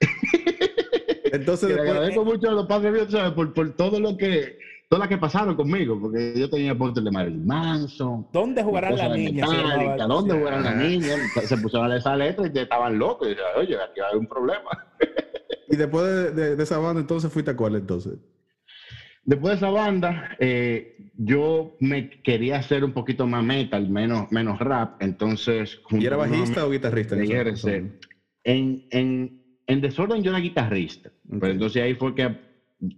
[1.32, 4.56] Entonces, le agradezco mucho a los padres míos por, por todo lo que
[4.88, 8.28] todas las que pasaron conmigo, porque yo tenía póster de Marilyn Manson.
[8.32, 9.50] ¿Dónde jugarán las niñas?
[10.06, 11.18] ¿Dónde jugarán las niñas?
[11.44, 13.26] Se pusieron a leer esa letra y estaban locos.
[13.26, 14.86] Y decían, oye, aquí hay un problema.
[15.68, 18.14] y después de, de, de, esa banda, entonces fuiste a cuál entonces?
[19.26, 24.58] Después de esa banda, eh, yo me quería hacer un poquito más metal, menos, menos
[24.58, 25.80] rap, entonces...
[25.90, 27.16] ¿Y era bajista o guitarrista?
[27.16, 27.98] En,
[28.44, 31.10] en, en, en, Desorden yo era guitarrista,
[31.40, 32.36] pero entonces ahí fue que,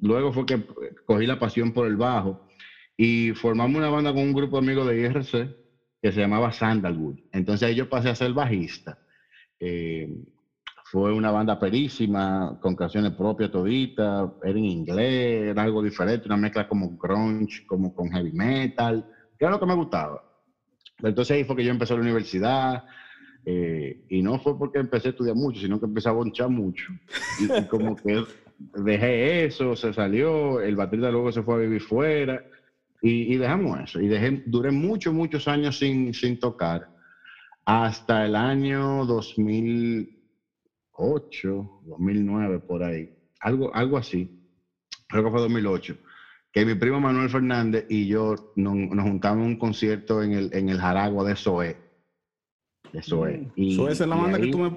[0.00, 0.60] luego fue que
[1.04, 2.48] cogí la pasión por el bajo
[2.96, 5.56] y formamos una banda con un grupo de amigos de IRC
[6.02, 7.20] que se llamaba Sandalwood.
[7.32, 8.98] Entonces ahí yo pasé a ser bajista.
[9.60, 10.08] Eh,
[10.89, 16.37] fue una banda perísima, con canciones propias toditas, era en inglés, era algo diferente, una
[16.37, 19.05] mezcla como grunge, como con heavy metal,
[19.37, 20.22] que era lo que me gustaba.
[21.03, 22.84] Entonces ahí fue que yo empecé la universidad,
[23.45, 26.93] eh, y no fue porque empecé a estudiar mucho, sino que empecé a bonchar mucho.
[27.41, 28.22] Y, como que
[28.76, 32.45] dejé eso, se salió, el baterista luego se fue a vivir fuera,
[33.03, 34.01] y, y dejamos eso.
[34.01, 36.89] Y dejé, duré muchos, muchos años sin, sin tocar,
[37.64, 40.15] hasta el año 2000
[40.99, 44.30] 2008, 2009, por ahí, algo, algo así,
[45.09, 45.97] creo que fue 2008,
[46.53, 50.68] que mi primo Manuel Fernández y yo nos, juntamos en un concierto en el, en
[50.68, 51.76] el Jaragua de Zoé.
[52.92, 53.38] De Zoé.
[53.38, 53.51] Mm.
[53.57, 54.76] Y, es la banda que tú me,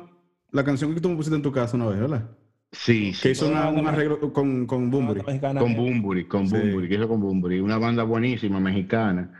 [0.51, 2.30] la canción que tú me pusiste en tu casa una vez, ¿verdad?
[2.72, 5.22] Sí, que hizo una, un arreglo con, con Bumburi.
[5.22, 7.59] Con Bumburi, con Bumburi, que hizo con Bumburi.
[7.59, 9.34] Una banda buenísima, mexicana,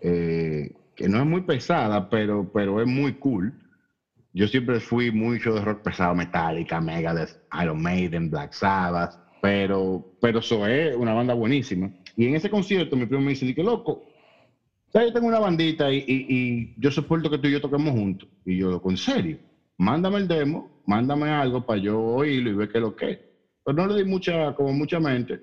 [0.00, 3.52] eh, que no es muy pesada, pero, pero es muy cool
[4.36, 10.40] yo siempre fui mucho de rock pesado, Metallica, Megadeth, Iron Maiden, Black Sabbath, pero, pero
[10.40, 11.90] es una banda buenísima.
[12.18, 14.04] Y en ese concierto mi primo me dice, que loco,
[14.92, 18.28] yo tengo una bandita y, y, yo soporto que tú y yo toquemos juntos.
[18.44, 19.38] Y yo, loco, en serio,
[19.78, 23.18] mándame el demo, mándame algo para yo oírlo y ver qué es lo que es.
[23.64, 25.40] Pero no le di mucha, como mucha mente.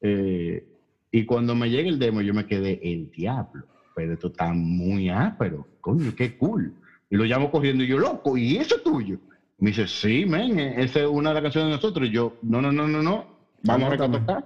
[0.00, 0.66] Eh,
[1.10, 5.10] y cuando me llega el demo, yo me quedé, el diablo, pero esto está muy
[5.10, 6.74] ápero, coño, qué cool.
[7.12, 9.18] Y lo llamo corriendo y yo, loco, ¿y eso es tuyo?
[9.58, 12.08] Me dice, sí, men, e-, esa es una de las canciones de nosotros.
[12.08, 13.26] Y yo, no, no, no, no, no,
[13.64, 14.44] vamos a tocar.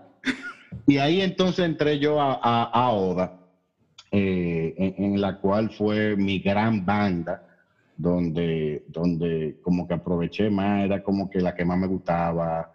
[0.85, 3.39] Y ahí entonces entré yo a, a, Oda,
[4.11, 7.41] eh, en, la cual fue mi gran banda,
[7.97, 12.69] donde, donde como que aproveché más, era como que la que más me gustaba,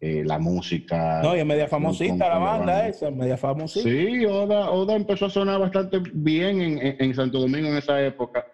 [0.00, 1.20] eh, la música.
[1.22, 3.88] No, y es media famosita la banda, esa, media famosita.
[3.88, 8.44] Sí, Oda, Oda empezó a sonar bastante bien en, en Santo Domingo en esa época.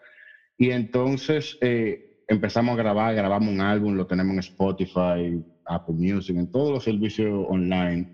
[0.56, 1.98] Y entonces eh,
[2.28, 6.84] empezamos a grabar, grabamos un álbum, lo tenemos en Spotify, Apple Music, en todos los
[6.84, 8.08] servicios online.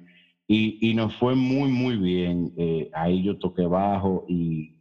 [0.47, 2.53] Y, y nos fue muy, muy bien.
[2.57, 4.75] Eh, ahí yo toqué bajo y,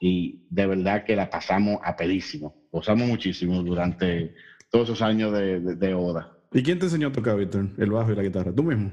[0.00, 2.54] y, de verdad que la pasamos a pedísimo.
[2.72, 4.34] Gozamos muchísimo durante
[4.70, 6.32] todos esos años de, de, de Oda.
[6.52, 7.70] ¿Y quién te enseñó a tocar, Víctor?
[7.76, 8.54] El bajo y la guitarra.
[8.54, 8.92] ¿Tú mismo?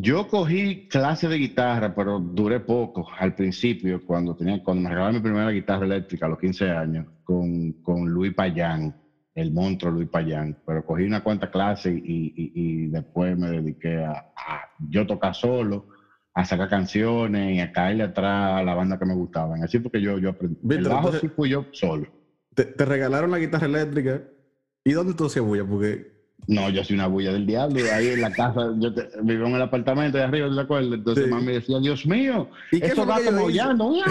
[0.00, 5.16] Yo cogí clase de guitarra, pero duré poco al principio, cuando, tenía, cuando me regalaron
[5.16, 8.94] mi primera guitarra eléctrica a los 15 años, con, con Luis Payán,
[9.34, 10.58] el monstruo Luis Payán.
[10.66, 14.24] Pero cogí una cuanta clase y, y, después me dediqué a,
[14.90, 15.88] yo tocar solo,
[16.34, 19.62] a sacar canciones y a caerle atrás a la banda que me gustaban.
[19.62, 20.58] Así porque yo, yo aprendí.
[20.68, 22.06] el bajo sí fui yo solo.
[22.54, 24.22] Te, te, regalaron la guitarra eléctrica.
[24.84, 25.64] ¿Y dónde tú hacías bulla?
[25.64, 26.15] Porque
[26.48, 27.80] no, yo soy una bulla del diablo.
[27.92, 28.90] Ahí en la casa, yo
[29.22, 30.92] vivo en el apartamento de arriba, ¿te acuerdas?
[30.92, 31.30] Entonces sí.
[31.30, 33.92] mami decía, Dios mío, ¿Y qué va maullando.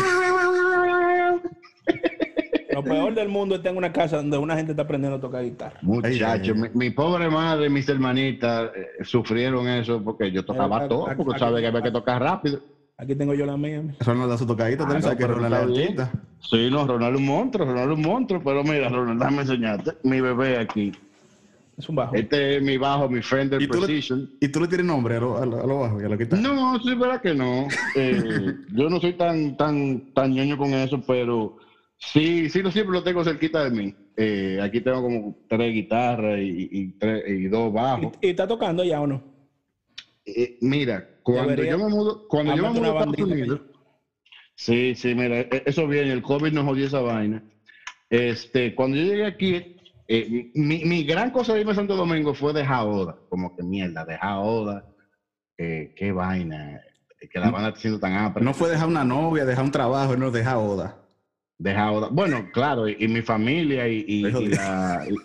[2.74, 5.80] Lo peor del es tener una casa donde una gente está aprendiendo a tocar guitarra.
[5.82, 11.62] Muchachos, mi, pobre madre, mis hermanitas eh, sufrieron eso porque yo tocaba todo, porque sabes
[11.62, 12.60] que había que tocar rápido.
[12.98, 13.82] Aquí tengo yo la mía.
[14.02, 15.96] Ronaldo da su tocadita, ah, también que Ronaldo es
[16.42, 19.94] Sí, no, Ronaldo es un monstruo, Ronaldo es un monstruo, pero mira, Ronaldo, déjame enseñarte.
[20.04, 20.92] Mi bebé aquí
[21.78, 22.16] es un bajo.
[22.16, 24.30] Este es mi bajo, mi Fender ¿Y Precision.
[24.40, 26.42] ¿Y tú le tienes nombre a lo, a lo, bajo y a la guitarra?
[26.42, 27.68] No, sí, verdad que no.
[27.96, 31.58] Eh, yo no soy tan, tan, tan ñoño con eso, pero
[31.98, 33.96] sí, sí, lo siempre lo tengo cerquita de mí.
[34.18, 38.14] Eh, aquí tengo como tres guitarras y, y, tres, y dos bajos.
[38.22, 39.24] ¿Y, está tocando ya o no?
[40.26, 43.62] Eh, mira, cuando yo me mudo, cuando yo me mudo a Estados Unidos,
[44.56, 47.44] sí, sí, mira, e, eso viene, el COVID nos jodió esa vaina.
[48.10, 49.75] Este, cuando yo llegué aquí,
[50.08, 53.18] eh, mi, mi, gran cosa de irme a Santo Domingo fue dejar Oda.
[53.30, 54.86] Como que mierda, dejar Oda.
[55.58, 56.82] Eh, qué vaina.
[57.30, 58.44] Que la banda está siendo tan amplia.
[58.44, 60.98] No fue dejar una novia, dejar un trabajo, no dejar Oda.
[61.58, 62.10] Dejar Oda.
[62.12, 64.26] Bueno, claro, y, mi familia y, y,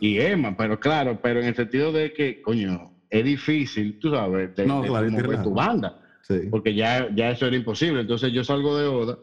[0.01, 4.55] y, Emma, pero claro, pero en el sentido de que, coño, es difícil, tú sabes,
[4.57, 6.01] de, no, de, tu banda.
[6.22, 6.49] Sí.
[6.51, 8.01] Porque ya, ya eso era imposible.
[8.01, 9.18] Entonces yo salgo de Oda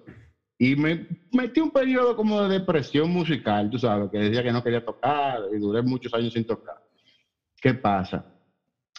[0.60, 4.64] y me metí un periodo como de depresión musical, tú sabes, que decía que no
[4.64, 6.84] quería tocar y duré muchos años sin tocar.
[7.62, 8.26] ¿Qué pasa?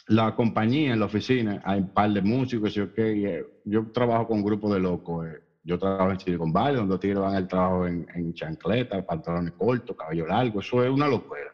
[0.07, 4.29] La compañía, en la oficina, hay un par de músicos, y okay, eh, yo trabajo
[4.29, 5.27] con un grupo de locos.
[5.27, 5.43] Eh.
[5.65, 9.53] Yo trabajo en Silicon Valley, donde los tigres van al trabajo en, en chancleta, pantalones
[9.53, 11.53] cortos, cabello largo, eso es una locura.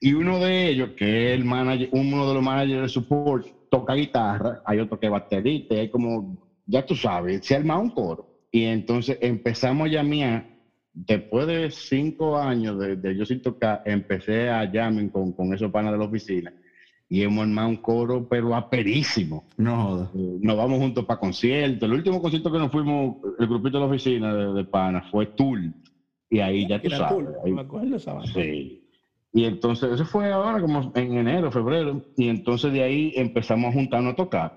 [0.00, 3.94] Y uno de ellos, que es el manager, uno de los managers de support, toca
[3.94, 6.36] guitarra, hay otro que baterista, hay como,
[6.66, 8.27] ya tú sabes, se arma un coro.
[8.50, 10.46] Y entonces empezamos a llamear.
[10.92, 15.92] Después de cinco años de, yo sin tocar, empecé a llamar con, con esos panas
[15.92, 16.52] de la oficina.
[17.10, 19.44] y hemos armado un coro, pero aperísimo.
[19.56, 20.10] No.
[20.14, 21.88] Eh, nos vamos juntos para conciertos.
[21.88, 25.26] El último concierto que nos fuimos, el grupito de la oficina de, de Pana, fue
[25.26, 25.72] Tool.
[26.30, 27.12] Y ahí ya tú Era sabes.
[27.14, 28.32] cool, ahí- me acuerdo de esa banda.
[28.34, 28.82] Sí.
[29.32, 32.02] Y entonces, eso fue ahora como en enero, febrero.
[32.16, 34.52] Y entonces de ahí empezamos a juntarnos a tocar.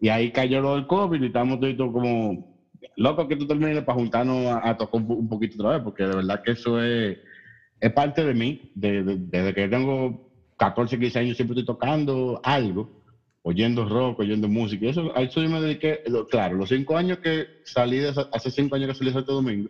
[0.00, 2.55] Y ahí cayó lo del COVID y estamos todos como
[2.96, 5.82] locos que tú termines para juntarnos a, a tocar un, po- un poquito otra vez,
[5.82, 7.16] porque de verdad que eso es,
[7.80, 8.58] es parte de mí.
[8.74, 10.16] De- de- desde que tengo
[10.58, 12.88] 14, 15 años siempre estoy tocando algo,
[13.42, 14.86] oyendo rock, oyendo música.
[14.86, 18.12] Y eso, a eso yo me dediqué, lo- claro, los cinco años que salí de,
[18.32, 19.68] hace cinco años que salí de Santo Domingo,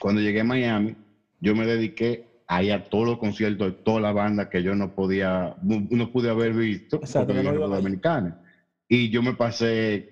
[0.00, 0.94] cuando llegué a Miami,
[1.40, 4.74] yo me dediqué a ir a todos los conciertos de toda la banda que yo
[4.74, 7.60] no podía, no, no pude haber visto Exacto, porque no ir.
[7.60, 8.34] Dominicana.
[8.88, 10.06] Y yo me pasé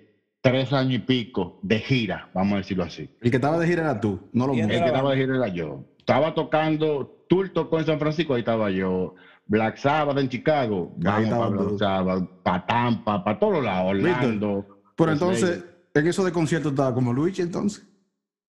[0.51, 3.11] tres años y pico de gira, vamos a decirlo así.
[3.20, 5.36] El que estaba de gira era tú, no los Y El que estaba de gira
[5.36, 5.84] era yo.
[5.99, 9.14] Estaba tocando, Tour tocó en San Francisco, ahí estaba yo.
[9.47, 11.62] Black Sabbath en Chicago, Ahí vamos estaba para.
[11.62, 14.66] Black Sabbath, para Tampa, para todos lados, Orlando.
[14.97, 17.86] Pero entonces, en eso de conciertos estaba como Luigi entonces.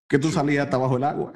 [0.07, 1.33] Que tú salías hasta bajo el agua.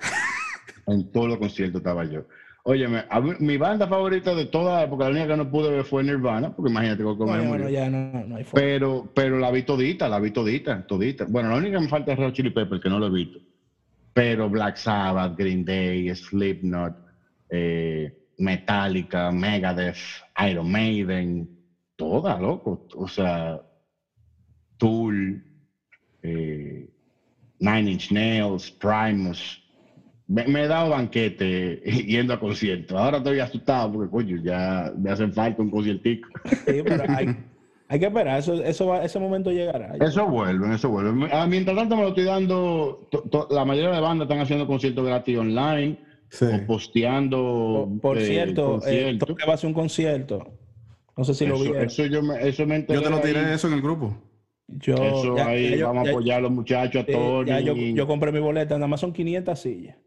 [0.88, 2.26] En todos los conciertos estaba yo.
[2.64, 5.84] Óyeme, mí- mi banda favorita de toda la época, la única que no pude ver
[5.84, 7.64] fue Nirvana, porque imagínate cómo No, me ya, murió.
[7.66, 8.62] no, ya no, no hay forma.
[8.66, 11.26] Pero, pero la vi todita, la vi todita, todita.
[11.28, 13.40] Bueno, la única que me falta es Red Chili Peppers, que no lo he visto.
[14.14, 16.94] Pero Black Sabbath, Green Day, Slipknot,
[17.50, 19.98] eh, Metallica, Megadeth,
[20.48, 21.50] Iron Maiden,
[21.96, 22.82] todas, loco.
[22.96, 23.58] O sea,
[24.78, 25.42] Tool,
[26.24, 26.88] eh,
[27.60, 29.61] Nine Inch Nails, Primus.
[30.32, 32.98] Me, me he dado banquete yendo a conciertos.
[32.98, 36.30] Ahora estoy asustado porque, coño, ya me hacen falta un conciertico.
[36.66, 37.36] Sí, pero hay,
[37.90, 39.94] hay que esperar, eso, eso va- ese momento llegará.
[40.00, 41.28] Eso vuelve, eso vuelve.
[41.34, 44.66] Ah, mientras tanto me lo estoy dando, to- to- la mayoría de bandas están haciendo
[44.68, 45.98] conciertos gratis online
[46.30, 46.46] Sí.
[46.46, 47.90] o posteando.
[47.92, 49.28] Por, por eh, cierto, eh, conciertos.
[49.28, 50.48] Toque va a hacer un concierto.
[51.18, 51.84] No sé si lo vieron.
[51.86, 53.24] eso yo me, eso me enteré Yo te lo ahí.
[53.24, 54.16] tiré eso en el grupo.
[54.70, 57.50] Yo, Eso ya- ahí ya vamos ya- a apoyar a los muchachos, a eh, Tony.
[57.50, 59.98] ya yo, yo compré mi boleta, nada más son 500 sillas.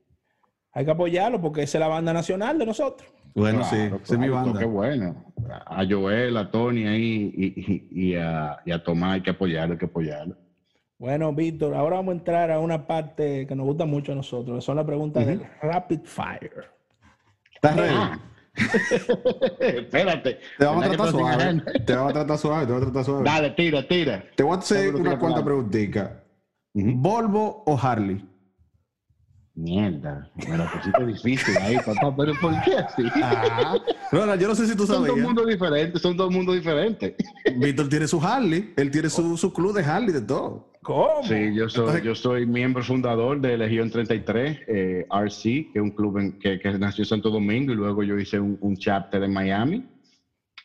[0.75, 3.09] Hay que apoyarlo porque esa es la banda nacional de nosotros.
[3.35, 4.61] Bueno, Claro, sí, esa es mi claro, banda.
[4.61, 5.25] Qué bueno.
[5.67, 9.73] A Joel, a Tony ahí y, y- y a, y a Tomás hay que apoyarlo,
[9.75, 10.37] hay que apoyarlo.
[10.99, 14.57] Bueno, Víctor, ahora vamos a entrar a una parte que nos gusta mucho a nosotros,
[14.59, 16.71] que son las preguntas del Rapid Fire.
[17.55, 17.95] ¿Estás ready?
[17.97, 18.19] Ah.
[19.61, 20.39] Espérate.
[20.59, 21.81] Te vamos a ¿verdad que tratar suave.
[21.85, 23.25] Te vamos a tratar suave, te vamos a tratar suave.
[23.25, 24.25] Dale, tira, tira.
[24.37, 25.45] Te voy a hacer Seguro que una lo cuanta claro.
[25.47, 26.23] preguntita.
[26.75, 26.91] Ujú.
[26.95, 28.25] ¿Volvo o Harley?
[29.57, 33.03] Mierda, me la pusiste difícil ahí, papá, pero ¿por qué así?
[33.23, 33.77] Ah,
[34.11, 37.15] Ronald, yo no sé si tú Son dos mundos diferentes, son dos mundos diferentes.
[37.57, 40.73] Víctor tiene su Harley, él tiene su, su club de Harley de todo.
[40.83, 41.23] ¿Cómo?
[41.23, 45.43] Sí, yo soy, Entonces- yo soy miembro fundador de Legión 33, eh, RC,
[45.73, 48.41] que es un club en- que, que nació en Santo Domingo y luego yo hice
[48.41, 49.89] un, un chapter en Miami.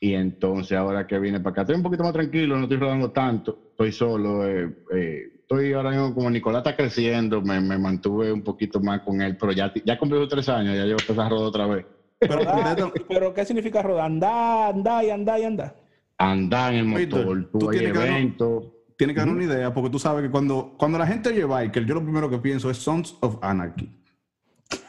[0.02, 3.12] Y entonces ahora que vine para acá, estoy un poquito más tranquilo, no estoy rodando
[3.12, 4.48] tanto, estoy solo.
[4.48, 9.02] eh, eh, estoy ahora mismo como Nicolás está creciendo, me, me mantuve un poquito más
[9.02, 11.86] con él, pero ya, ya cumplí los tres años, ya empecé a rodar otra vez.
[12.20, 14.08] Pero, pero ¿qué significa rodar?
[14.08, 15.74] Andar, andar y andar y andar.
[16.18, 18.64] Andar en el motor, tú tú hay tienes que dar- eventos.
[18.97, 21.86] tiene que dar una idea, porque tú sabes que cuando, cuando la gente oye biker,
[21.86, 23.89] yo lo primero que pienso es Sons of Anarchy.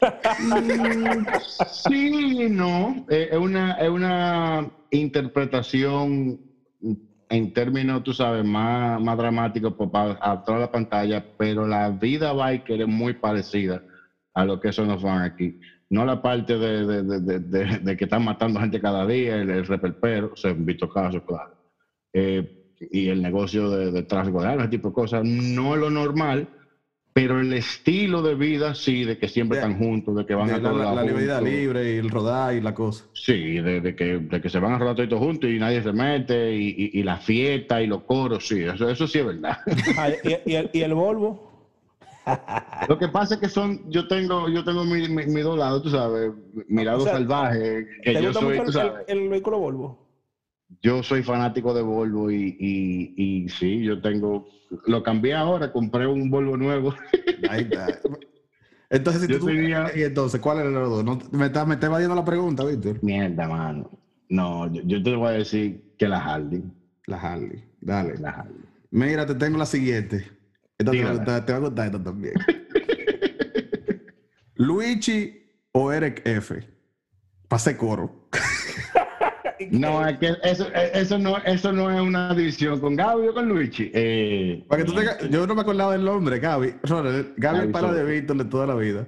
[1.89, 3.07] Sí, no.
[3.09, 6.41] Eh, es, una, es una interpretación
[7.31, 12.83] en términos, tú sabes, más, más dramáticos para toda la pantalla, pero la vida biker
[12.83, 13.83] es muy parecida
[14.35, 15.55] a lo que son los van aquí.
[15.91, 20.31] No la parte de, de- de- que están matando gente cada día, el, el reperpero,
[20.37, 21.51] se han visto casos, claro.
[22.13, 22.45] Eh,
[22.81, 26.49] y el negocio de, tráfico de armas, tipo de cosas, no lo normal,
[27.13, 30.47] pero el estilo de vida sí, de que siempre De- están juntos, de que van
[30.49, 33.05] De a la, todos la, lados la libertad libre y el rodar y la cosa.
[33.13, 35.93] Sí, de, de que, de que se van a rodar todos juntos y nadie se
[35.93, 39.57] mete, y, y- y la fiesta y los coros, sí, eso, eso sí es verdad.
[39.97, 41.51] Ah, ¿y, y el, y el Volvo?
[42.89, 45.83] Lo que pasa es que son, yo tengo, yo tengo mi, mi, mi dos lados,
[45.83, 46.31] tú sabes,
[46.69, 49.19] mi lado O sea, salvaje, que ¿Te yo gusta soy, mucho tú el, sabes, el-
[49.23, 50.00] el vehículo Volvo?
[50.83, 54.47] Yo soy fanático de Volvo y, y, y sí, yo tengo,
[54.87, 56.95] lo cambié ahora, compré un Volvo nuevo.
[57.49, 57.99] Ahí está.
[58.93, 61.05] Entonces, si Yo tú, tenía- y entonces, ¿cuál era los dos?
[61.05, 62.99] No, me está, me está evadiendo la pregunta, Víctor.
[63.05, 63.89] Mierda, mano.
[64.29, 66.65] No, yo, yo te voy a decir que la Harley,
[67.07, 67.65] La Harley.
[67.81, 68.19] Dale.
[68.19, 68.57] la Harley.
[68.91, 70.27] Mira, te tengo la siguiente.
[70.77, 72.35] Esta te, va a gustar- te va a gustar esta también.
[74.57, 75.41] Luigi
[75.73, 76.61] o Eric F.
[77.49, 78.29] Pase coro.
[79.71, 83.49] No, es que eso, eso, no, eso no es una división con Gaby o con
[83.49, 83.91] Luigi.
[83.93, 86.75] Eh, Para que tú tengas, yo no me acordaba del nombre, Gaby.
[87.37, 88.05] Gaby es para de.
[88.05, 89.07] Víctor de toda la vida.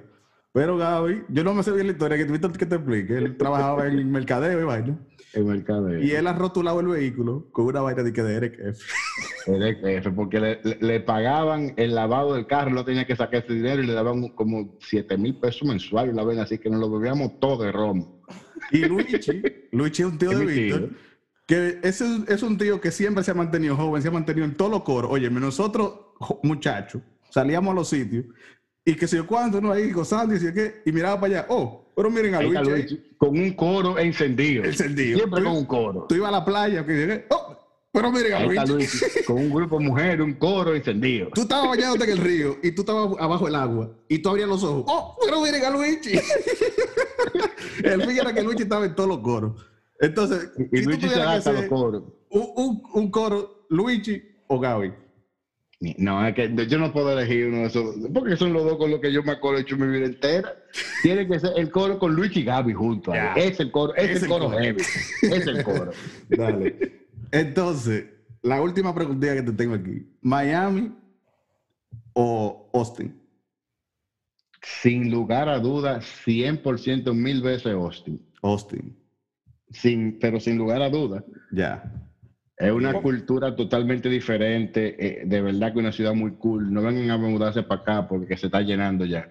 [0.53, 3.17] Pero Gaby, yo no me sé bien la historia, que Víctor que te explique.
[3.17, 4.99] Él trabajaba en mercadeo y vaina.
[5.33, 5.99] El mercadeo.
[6.03, 8.83] Y él ha rotulado el vehículo con una vaina de que de Eric F.
[9.47, 13.53] Eric F, porque le, le, pagaban el lavado del carro, no tenía que sacar ese
[13.53, 16.91] dinero y le daban como 7 mil pesos mensuales la vez, así que nos lo
[16.91, 18.21] bebíamos todo de rom.
[18.71, 20.89] Y Luigi, Luigi es un tío de Víctor,
[21.45, 24.55] que ese es un tío que siempre se ha mantenido joven, se ha mantenido en
[24.55, 25.11] todos los coros.
[25.11, 25.93] Oye, nosotros,
[26.43, 28.25] muchachos, salíamos a los sitios
[28.85, 31.91] y que se yo cuando uno ahí gozando y, que, y miraba para allá, oh,
[31.95, 33.01] pero miren a Luigi.
[33.17, 34.63] con un coro encendido.
[34.63, 35.19] Encendido.
[35.19, 36.05] Siempre con un coro.
[36.09, 37.57] Tú ibas a la playa, que oh,
[37.93, 38.97] pero miren a Luigi.
[39.25, 41.29] con un grupo de mujeres, un coro encendido.
[41.33, 44.49] Tú estabas bañándote en el río y tú estabas abajo del agua y tú abrías
[44.49, 44.85] los ojos.
[44.87, 46.13] Oh, pero miren a Luigi.
[47.83, 49.63] el fin era que Luigi estaba en todos los coros.
[49.99, 52.03] Entonces, y Luigi se adapta los coros.
[52.31, 54.91] Un, un, un coro, Luigi o Gaby.
[55.97, 58.89] No, es que yo no puedo elegir uno de esos, porque son los dos con
[58.89, 60.55] los que yo me acuerdo hecho mi vida entera.
[61.01, 63.13] Tiene que ser el coro con Luis y Gaby juntos.
[63.35, 64.81] Es el coro, es, el coro, heavy.
[64.81, 65.91] Es el coro.
[66.29, 67.02] Dale.
[67.33, 68.05] Entonces,
[68.43, 70.07] la última preguntita que te tengo aquí.
[70.21, 70.95] ¿Miami
[72.13, 73.19] o Austin?
[74.61, 78.23] Sin lugar a dudas, 100% mil veces Austin.
[78.43, 78.95] Austin.
[79.71, 81.23] Sin, pero sin lugar a dudas.
[81.51, 81.91] Ya.
[82.55, 84.95] Es una cultura totalmente diferente.
[84.99, 86.71] Eh, de verdad que una ciudad muy cool.
[86.71, 89.27] No vengan a mudarse para acá porque se está llenando ya.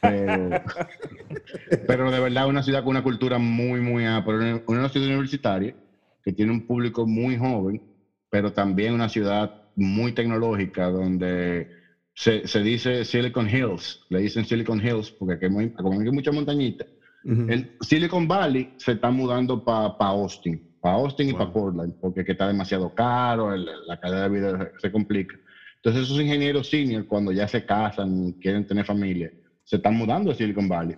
[0.00, 4.62] Pero, de verdad una ciudad con una cultura muy, muy amplia.
[4.66, 5.74] Una, ciudad universitaria
[6.22, 7.82] que tiene un público muy joven,
[8.30, 11.66] pero también una ciudad muy tecnológica donde
[12.14, 14.00] se, se dice Silicon Hills.
[14.08, 16.86] Le dicen Silicon Hills porque aquí hay, como hay mucha montañita.
[17.24, 22.48] El Silicon Valley se está mudando para Austin para Austin y para Portland, porque está
[22.48, 25.38] demasiado caro, la calidad de vida se complica.
[25.76, 30.34] Entonces esos ingenieros senior, cuando ya se casan, quieren tener familia, se están mudando a
[30.34, 30.96] Silicon Valley.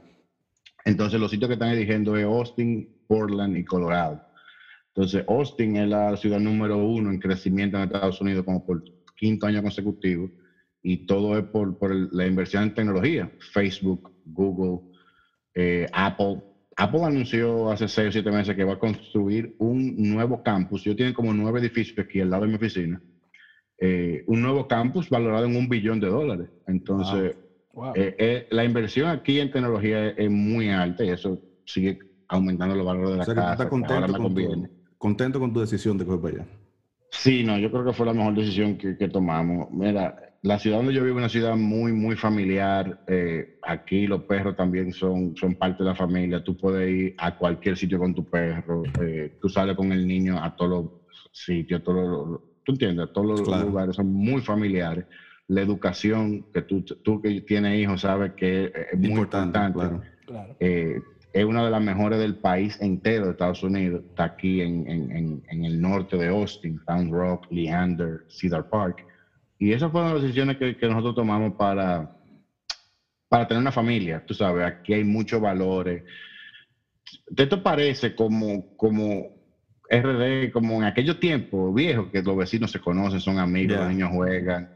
[0.87, 4.23] Entonces los sitios que están eligiendo es Austin, Portland y Colorado.
[4.95, 8.85] Entonces Austin es la ciudad número uno en crecimiento en Estados Unidos como por
[9.17, 10.31] quinto año consecutivo
[10.83, 14.87] y todo es por, por la inversión en tecnología, Facebook, Google,
[15.55, 16.43] eh, Apple,
[16.77, 20.83] Apple anunció hace seis o siete meses que va a construir un nuevo campus.
[20.85, 23.01] Yo tiene como nueve edificios aquí al lado de mi oficina.
[23.79, 26.49] Eh, un nuevo campus valorado en un billón de dólares.
[26.67, 27.37] Entonces,
[27.95, 32.87] eh, eh, la inversión aquí en tecnología es, muy alta y eso sigue aumentando los
[32.87, 33.53] valores de la casa.
[33.53, 34.69] ¿Estás contento, con tu,
[35.05, 36.47] contento con tu decisión de coger para allá?
[37.11, 39.71] Sí, no, yo creo que fue la mejor decisión que, que tomamos.
[39.71, 43.01] Mira, la ciudad donde yo vivo es una ciudad muy, muy familiar.
[43.07, 46.43] Eh, aquí los perros también son, son parte de la familia.
[46.43, 48.83] Tú puedes ir a cualquier sitio con tu perro.
[49.03, 50.91] Eh, tú sales con el niño a todos los
[51.33, 55.05] sitios, todos tú entiendes, todos los lugares son muy familiares.
[55.49, 59.85] La educación, que tú, tú que tienes hijos sabes que es muy importante.
[60.61, 60.99] Eh,
[61.35, 64.03] es una de las mejores del país entero de Estados Unidos.
[64.09, 69.05] Está aquí en, en, en el norte de Austin, Town Rock, Leander, Cedar Park
[69.59, 72.17] y esas fueron las decisiones que, nosotros tomamos para,
[73.29, 74.23] para tener una familia.
[74.27, 76.05] Tú sabes, aquí hay muchos valores.
[77.37, 79.31] Esto parece como, como
[79.89, 84.11] RD, como en aquellos tiempos viejos, que los vecinos se conocen, son amigos, los niños
[84.13, 84.71] juegan.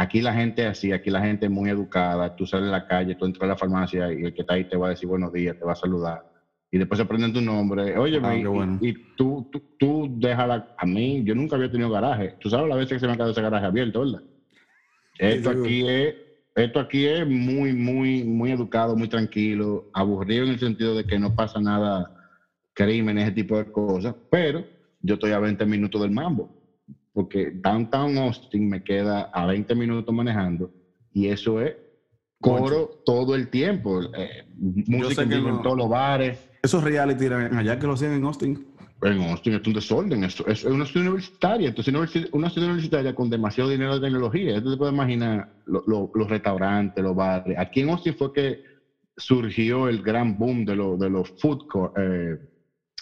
[0.00, 2.34] Aquí la gente es así, aquí la gente es muy educada.
[2.34, 4.64] Tú sales a la calle, tú entras a la farmacia y el que está ahí
[4.64, 6.22] te va a decir buenos días, te va a saludar
[6.70, 7.96] y después se aprenden tu nombre.
[7.96, 10.74] Oye, ah, y, tú, tú, tú déjala.
[10.76, 12.34] A mí, yo nunca había tenido garaje.
[12.40, 14.22] Tú sabes la vez que se me ha quedado ese garaje abierto, ¿verdad?
[15.18, 16.14] Esto aquí es.
[16.54, 21.16] Esto aquí es muy, muy, muy educado, muy tranquilo, aburrido en el sentido de que
[21.16, 22.10] no pasa nada,
[22.74, 24.66] crimen, ese tipo de cosas, pero
[25.00, 26.50] yo estoy a 20 minutos del mambo,
[27.18, 30.70] porque Downtown Austin me queda a 20 minutos manejando
[31.12, 31.74] y eso es
[32.40, 34.46] coro todo el tiempo, eh,
[34.86, 38.68] música en todos los bares, esos reality allá que lo hacían en Austin.
[39.02, 41.92] En Austin es un desorden, es, es una ciudad universitaria, entonces
[42.30, 44.54] una ciudad universitaria con demasiado dinero de tecnología.
[44.54, 47.58] Entonces te puedes imaginar los restaurantes, los bares.
[47.58, 48.62] Aquí en Austin fue que
[49.16, 51.64] surgió el gran boom de, de los food
[51.96, 52.38] eh,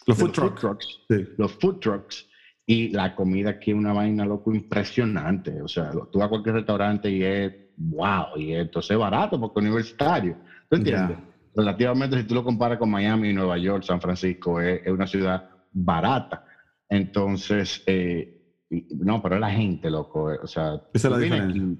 [0.07, 1.01] los, food, trucks.
[1.37, 2.27] Los food trucks.
[2.67, 5.63] Y la comida aquí es una vaina loco impresionante.
[5.63, 9.61] O sea, tú vas a cualquier restaurante y es wow, y entonces es barato porque
[9.61, 10.37] es universitario.
[10.69, 11.19] ¿Tú entiendes?
[11.57, 15.43] relativamente, si tú lo comparas con Miami, Nueva York, San Francisco, es, una ciudad
[15.73, 16.45] barata.
[16.89, 18.29] Entonces, eh,
[18.91, 20.31] no, pero es la gente, loco.
[20.31, 21.75] Eh, o sea, esa es la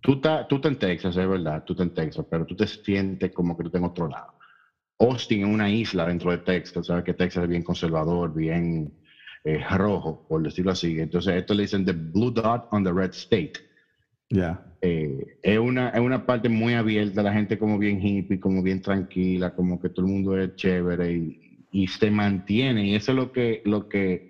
[0.00, 2.66] tú, estás, tú estás en Texas, es verdad, tú estás en Texas, pero tú te
[2.66, 4.32] sientes como que tú estás en otro lado.
[4.98, 8.92] Austin es una isla dentro de Texas, sabes que Texas es bien conservador, bien
[9.44, 10.98] eh, rojo, por decirlo así.
[10.98, 13.54] Entonces, esto le dicen the blue dot on the red state.
[14.30, 14.60] Ya.
[14.82, 18.80] Eh, es, una, es una parte muy abierta, la gente como bien hippie, como bien
[18.80, 22.86] tranquila, como que todo el mundo es chévere y y, se mantiene.
[22.86, 24.27] Y eso es lo que, lo que,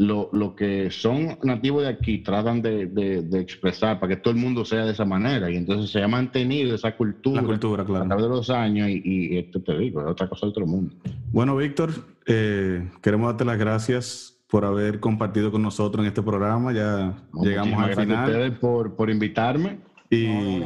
[0.00, 4.40] lo, lo que son nativos de aquí tratan de, de, expresar para que todo el
[4.40, 5.50] mundo sea de esa manera.
[5.50, 8.04] Y entonces se ha mantenido esa cultura, cultura claro.
[8.04, 10.94] a través de los años y, esto te digo, es otra cosa de otro mundo.
[11.30, 11.90] Bueno, Víctor,
[12.26, 16.72] eh, queremos darte las gracias por haber compartido con nosotros en este programa.
[16.72, 18.06] Ya llegamos al final.
[18.06, 19.80] Gracias a ustedes por, por invitarme.
[20.08, 20.62] Y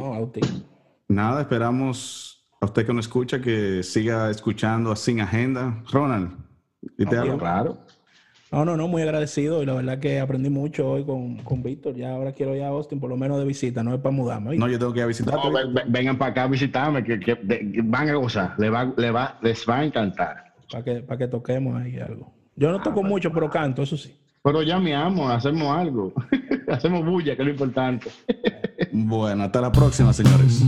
[1.09, 5.83] nada, esperamos a usted que nos escucha que siga escuchando a Sin Agenda.
[5.91, 6.31] Ronald,
[6.97, 7.84] ¿y te no, Claro.
[8.55, 11.93] No, no, no, muy agradecido y la verdad que aprendí mucho hoy con, con Víctor.
[11.93, 14.55] Ya ahora quiero ir a Austin, por lo menos de visita, no es para mudarme.
[14.55, 15.37] No, yo tengo que ir a visitar.
[15.87, 17.37] vengan para acá a visitarme, que, que
[17.83, 20.53] van a gozar, les va, les va, les va a encantar.
[20.71, 22.31] Para que, para que toquemos ahí algo.
[22.55, 24.15] Yo no toco ah, mucho, pero canto, eso sí.
[24.41, 26.13] Pero ya me amo, hacemos algo.
[26.69, 28.09] hacemos bulla, que es lo importante.
[28.93, 30.63] bueno, hasta la próxima, señores.